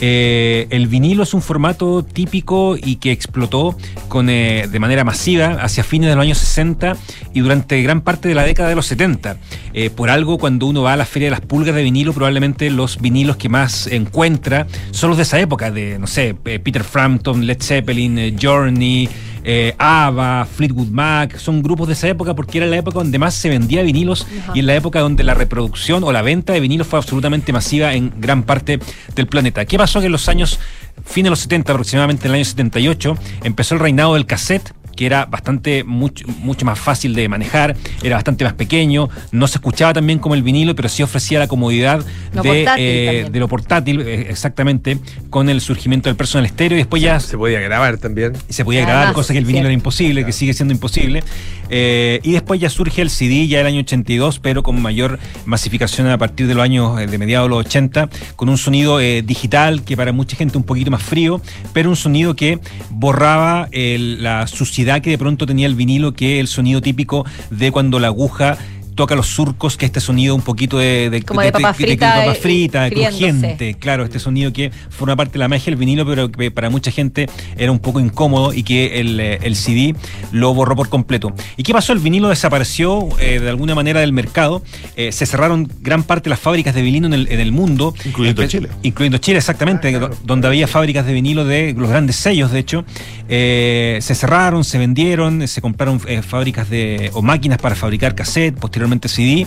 [0.00, 3.76] Eh, el vinilo es un formato típico y que explotó
[4.08, 6.87] con, eh, de manera masiva hacia fines de los años 60
[7.34, 9.36] y durante gran parte de la década de los 70.
[9.74, 12.70] Eh, por algo, cuando uno va a la Feria de las Pulgas de vinilo, probablemente
[12.70, 16.84] los vinilos que más encuentra son los de esa época, de, no sé, eh, Peter
[16.84, 19.08] Frampton, Led Zeppelin, eh, Journey,
[19.44, 23.34] eh, ABBA, Fleetwood Mac, son grupos de esa época porque era la época donde más
[23.34, 24.52] se vendía vinilos Ajá.
[24.54, 27.94] y en la época donde la reproducción o la venta de vinilos fue absolutamente masiva
[27.94, 28.78] en gran parte
[29.14, 29.64] del planeta.
[29.64, 30.00] ¿Qué pasó?
[30.00, 30.58] Que en los años,
[31.04, 35.06] fines de los 70, aproximadamente en el año 78, empezó el reinado del cassette que
[35.06, 39.92] era bastante mucho, mucho más fácil de manejar, era bastante más pequeño, no se escuchaba
[39.92, 43.46] tan bien como el vinilo, pero sí ofrecía la comodidad Lo de, eh, de lo
[43.46, 44.98] portátil, eh, exactamente,
[45.30, 48.32] con el surgimiento del personal estéreo y después ya Se podía grabar también.
[48.48, 49.66] se podía grabar, Además, cosa que el vinilo sí.
[49.66, 51.22] era imposible, que sigue siendo imposible.
[51.70, 56.08] Eh, y después ya surge el CD ya el año 82, pero con mayor masificación
[56.08, 59.82] a partir de los años de mediados de los 80, con un sonido eh, digital
[59.84, 61.40] que para mucha gente un poquito más frío,
[61.72, 62.58] pero un sonido que
[62.90, 67.24] borraba el- la suciedad que de pronto tenía el vinilo, que es el sonido típico
[67.50, 68.56] de cuando la aguja
[68.94, 72.32] toca los surcos, que este sonido un poquito de, de, Como de papa frita papa
[72.32, 76.32] y- frita, crujiente, claro, este sonido que forma parte de la magia del vinilo, pero
[76.32, 79.94] que para mucha gente era un poco incómodo y que el, eh, el CD
[80.32, 81.32] lo borró por completo.
[81.56, 81.92] ¿Y qué pasó?
[81.92, 84.64] El vinilo desapareció eh, de alguna manera del mercado,
[84.96, 87.94] eh, se cerraron gran parte de las fábricas de vinilo en el, en el mundo.
[88.04, 88.68] Incluyendo Chile.
[88.82, 92.84] Incluyendo Chile, exactamente, do- donde había fábricas de vinilo de los grandes sellos, de hecho.
[93.28, 98.58] Eh, se cerraron, se vendieron, se compraron eh, fábricas de, o máquinas para fabricar cassette,
[98.58, 99.46] posteriormente CD.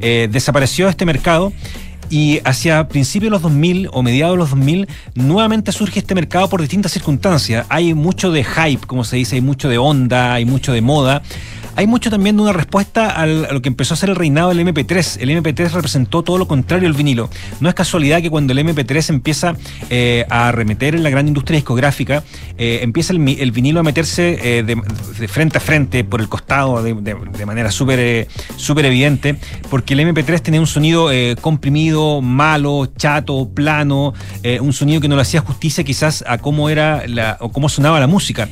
[0.00, 1.52] Eh, desapareció este mercado.
[2.12, 6.48] Y hacia principios de los 2000 o mediados de los 2000, nuevamente surge este mercado
[6.48, 7.64] por distintas circunstancias.
[7.68, 11.22] Hay mucho de hype, como se dice, hay mucho de onda, hay mucho de moda.
[11.76, 14.60] Hay mucho también de una respuesta a lo que empezó a ser el reinado del
[14.66, 15.18] MP3.
[15.20, 17.30] El MP3 representó todo lo contrario al vinilo.
[17.60, 19.54] No es casualidad que cuando el MP3 empieza
[19.88, 22.24] eh, a arremeter en la gran industria discográfica,
[22.58, 27.46] eh, empieza el, vinilo a meterse eh, de, frente a frente, por el costado, de,
[27.46, 29.36] manera súper eh, súper evidente,
[29.70, 31.08] porque el MP3 tenía un sonido
[31.40, 34.12] comprimido, malo, chato, plano,
[34.60, 38.00] un sonido que no le hacía justicia quizás a cómo era la, o cómo sonaba
[38.00, 38.48] la música.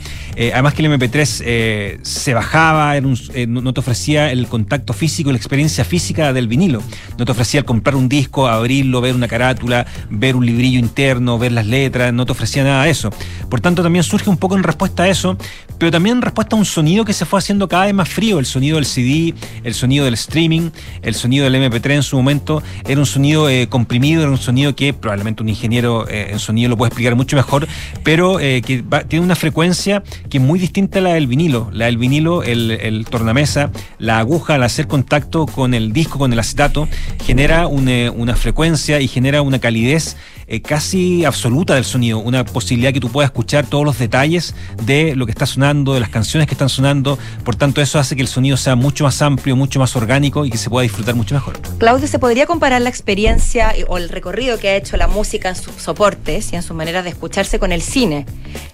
[0.53, 5.31] Además que el MP3 eh, se bajaba, era eh, no, te ofrecía el contacto físico,
[5.31, 6.83] la experiencia física del vinilo.
[7.19, 11.39] No te ofrecía el comprar un disco, abrirlo, ver una carátula, ver un librillo interno,
[11.39, 13.11] ver las letras, no te ofrecía nada de eso.
[13.49, 15.37] Por tanto, también surge un poco en respuesta a eso,
[15.79, 18.39] pero también en respuesta a un sonido que se fue haciendo cada vez más frío,
[18.39, 19.35] el sonido del CD,
[19.65, 20.71] el sonido del streaming,
[21.03, 24.75] el sonido del MP3 en su momento, era un sonido eh, comprimido, era un sonido
[24.75, 27.67] que probablemente un ingeniero eh, en sonido lo puede explicar mucho mejor,
[28.03, 31.71] pero que tiene una frecuencia que es muy distinta a la del vinilo.
[31.73, 36.39] La del vinilo, el tornamesa, la aguja al hacer contacto con el disco, con el
[36.39, 36.89] acetato,
[37.25, 40.17] genera una, una frecuencia y genera una calidez
[40.51, 45.15] eh, casi absoluta del sonido, una posibilidad que tú puedas escuchar todos los detalles de
[45.15, 48.23] lo que está sonando, de las canciones que están sonando, por tanto eso hace que
[48.23, 51.35] el sonido sea mucho más amplio, mucho más orgánico y que se pueda disfrutar mucho
[51.35, 51.61] mejor.
[51.77, 55.57] Claudio, ¿se podría comparar la experiencia o el recorrido que ha hecho la música en
[55.57, 58.25] sus soportes y en sus maneras de escucharse con el cine?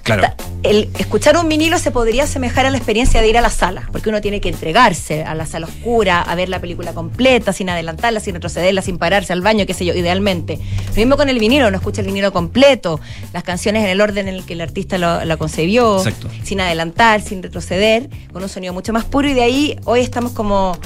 [0.05, 0.29] Claro.
[0.63, 3.89] El escuchar un vinilo se podría asemejar a la experiencia de ir a la sala,
[3.91, 7.69] porque uno tiene que entregarse a la sala oscura, a ver la película completa, sin
[7.69, 10.59] adelantarla, sin retrocederla, sin pararse al baño, qué sé yo, idealmente.
[10.89, 13.01] Lo mismo con el vinilo, uno escucha el vinilo completo,
[13.33, 16.29] las canciones en el orden en el que el artista lo, la concebió, Exacto.
[16.43, 20.33] sin adelantar, sin retroceder, con un sonido mucho más puro y de ahí hoy estamos
[20.33, 20.79] como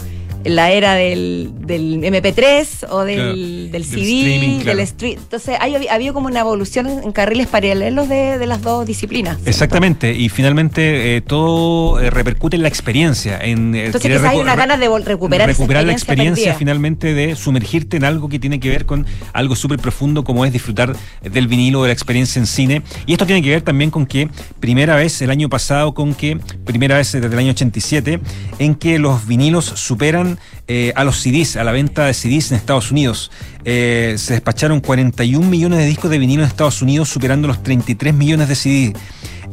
[0.45, 4.87] la era del, del MP3 o del, Claro, del del CD, del claro.
[4.87, 5.19] stream.
[5.19, 9.39] Entonces hay, ha habido como una evolución en, carriles paralelos de, de las dos disciplinas.
[9.45, 14.39] Exactamente, y finalmente eh, todo eh, repercute en la experiencia, en eh, Entonces quizás hay
[14.39, 16.59] una ganas de recuperar, esa recuperar la experiencia experiencia perdida.
[16.59, 20.53] finalmente de sumergirte en algo que tiene que ver con algo súper profundo como es
[20.53, 22.83] disfrutar del vinilo, de la experiencia en cine.
[23.07, 24.29] Y esto tiene que ver también con que
[24.61, 28.21] primera vez el año pasado, con que primera vez desde el año 87,
[28.59, 30.28] en que los vinilos superan
[30.67, 33.31] eh, a los CDs, a la venta de CDs en Estados Unidos.
[33.65, 38.13] Eh, se despacharon 41 millones de discos de vinilo en Estados Unidos, superando los 33
[38.15, 38.93] millones de CDs.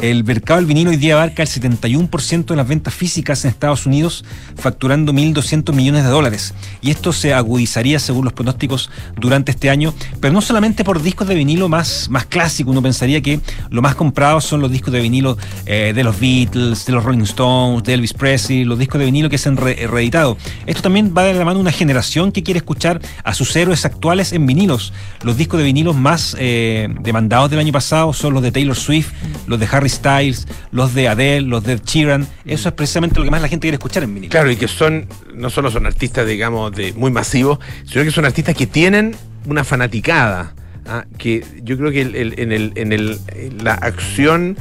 [0.02, 3.86] El mercado del vinilo hoy día abarca el 71% de las ventas físicas en Estados
[3.86, 4.24] Unidos,
[4.58, 6.54] facturando 1.200 millones de dólares.
[6.82, 11.28] Y esto se agudizaría, según los pronósticos, durante este año, pero no solamente por discos
[11.28, 12.72] de vinilo más, más clásicos.
[12.72, 13.40] Uno pensaría que
[13.70, 17.24] lo más comprado son los discos de vinilo eh, de los Beatles, de los Rolling
[17.24, 20.38] Stones, de Elvis Presley, los discos de vinilo que se han re- reeditado.
[20.68, 24.34] Esto también va de la mano una generación que quiere escuchar a sus héroes actuales
[24.34, 24.94] en vinilos.
[25.24, 29.12] Los discos de vinilos más eh, demandados del año pasado son los de Taylor Swift,
[29.48, 32.28] los de Harry Styles, los de Adele, los de Ed Sheeran.
[32.46, 34.32] Eso es precisamente lo que más la gente quiere escuchar en vinilo.
[34.32, 38.26] Claro, y que son, no solo son artistas, digamos, de muy masivos, sino que son
[38.26, 39.16] artistas que tienen
[39.46, 40.54] una fanaticada
[40.88, 44.58] ah, que yo creo que el- el- en, el, en, el, en la acción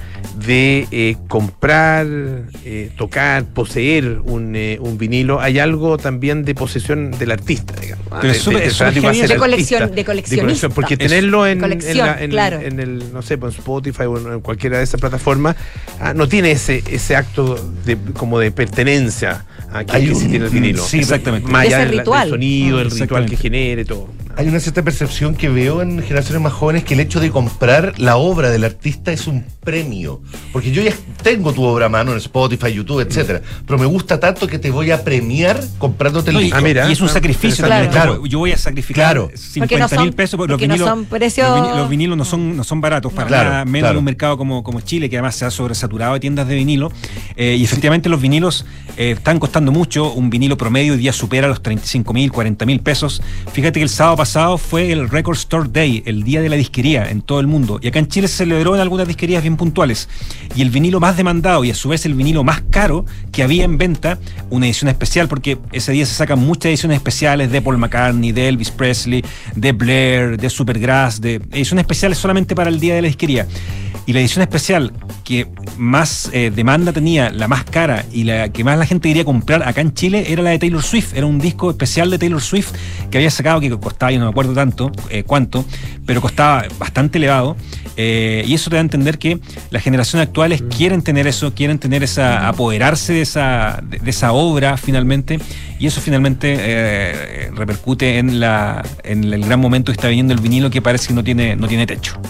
[0.47, 2.07] de eh, comprar,
[2.64, 8.07] eh, tocar, poseer un, eh, un vinilo, hay algo también de posesión del artista, digamos.
[8.11, 9.87] ah, Pero de- es súper- de- es artista.
[9.87, 10.68] de coleccionista.
[10.70, 12.61] Porque tenerlo en, en colección, la- en- claro.
[12.61, 15.57] en el, no sé, pues, en Spotify o en, cualquiera de esas plataformas,
[16.01, 17.55] ah, no tiene ese, ese acto
[17.85, 20.83] de, como de pertenencia ah, que, Hay que un- sí tiene el vinilo.
[20.85, 21.49] sí, exactamente.
[21.51, 22.22] Más allá del, ritual.
[22.22, 24.09] del sonido, el ritual que genere, todo.
[24.37, 27.95] Hay una cierta percepción que veo en generaciones más jóvenes que el hecho de comprar
[27.99, 30.20] la obra del artista es un premio.
[30.53, 33.43] Porque yo ya tengo tu obra a mano en Spotify, YouTube, etcétera.
[33.66, 36.61] Pero me gusta tanto que te voy a premiar comprándote el No, y, disco.
[36.89, 37.91] y es un sacrificio también.
[37.93, 38.24] Claro.
[38.26, 39.30] Yo voy a sacrificar Claro.
[39.35, 42.24] 50 mil pesos porque los porque no vinilos, son precios- los vini- los vinilos no
[42.24, 43.93] son, no son baratos para Claro, nada, menos claro.
[43.95, 46.91] en un mercado como, como Chile, que además se ha sobresaturado de tiendas de vinilo.
[47.37, 48.66] Eh, y efectivamente los vinilos
[48.97, 50.12] eh, están costando mucho.
[50.12, 53.22] Un vinilo promedio hoy día supera los 35 mil, 40 mil pesos.
[53.53, 57.11] Fíjate que el sábado pasado fue el Record Store Day, el día de la disquería
[57.11, 57.79] en todo el mundo.
[57.83, 60.09] Y acá en Chile se celebró en algunas disquerías bien puntuales.
[60.57, 63.64] Y el vinilo más demandado y a su vez el vinilo más caro que había
[63.64, 64.18] en venta,
[64.49, 68.49] una edición especial, porque ese día se sacan muchas ediciones especiales de Paul McCartney, de
[68.49, 69.22] Elvis Presley,
[69.57, 73.47] de Blair, de Supergrass, de ediciones especiales solamente para el día de la disquería.
[74.07, 74.93] Y la edición especial
[75.25, 75.47] que
[75.79, 79.66] más eh, demanda tenía, la más cara y la que más la gente quería comprar
[79.66, 81.14] acá en Chile era la de Taylor Swift.
[81.14, 82.72] Era un disco especial de Taylor Swift
[83.11, 85.65] que había sacado, que costaba, no me acuerdo tanto eh, cuánto,
[86.07, 87.57] pero costaba bastante elevado.
[87.97, 89.39] Eh, y eso te da a entender que
[89.71, 94.33] las generaciones actuales quieren tener eso, quieren tener esa, apoderarse de esa, de, de esa
[94.33, 95.39] obra finalmente,
[95.79, 100.41] y eso finalmente eh, repercute en la, en el gran momento que está viniendo el
[100.41, 102.21] vinilo que parece que no tiene, no tiene techo.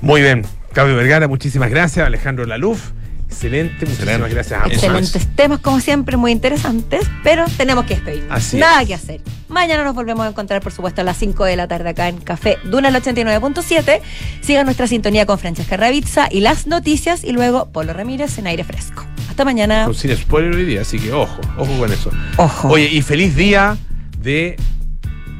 [0.00, 0.44] Muy bien.
[0.72, 2.06] Claudio Vergara, muchísimas gracias.
[2.06, 2.90] Alejandro Laluf,
[3.28, 3.86] excelente.
[3.86, 4.72] Muchísimas gracias a ambos.
[4.72, 8.30] Excelentes temas, como siempre, muy interesantes, pero tenemos que despedirnos.
[8.32, 8.88] Así Nada es.
[8.88, 9.20] que hacer.
[9.48, 12.18] Mañana nos volvemos a encontrar, por supuesto, a las 5 de la tarde acá en
[12.18, 14.00] Café Duna el 89.7.
[14.42, 18.64] Sigan nuestra sintonía con Francesca Ravizza y las noticias, y luego Polo Ramírez en aire
[18.64, 19.04] fresco.
[19.30, 19.84] Hasta mañana.
[19.86, 22.10] Con sin spoiler hoy día, así que ojo, ojo con eso.
[22.36, 22.68] Ojo.
[22.68, 23.76] Oye, y feliz día
[24.20, 24.56] de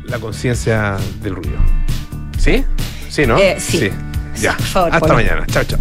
[0.07, 1.59] la conciencia del ruido.
[2.39, 2.65] ¿Sí?
[3.11, 3.37] Sí, ¿no?
[3.39, 3.91] Eh, sí.
[4.41, 4.55] Ya.
[4.57, 5.15] Por favor, Hasta Polo.
[5.15, 5.47] mañana.
[5.49, 5.81] Chao, chao.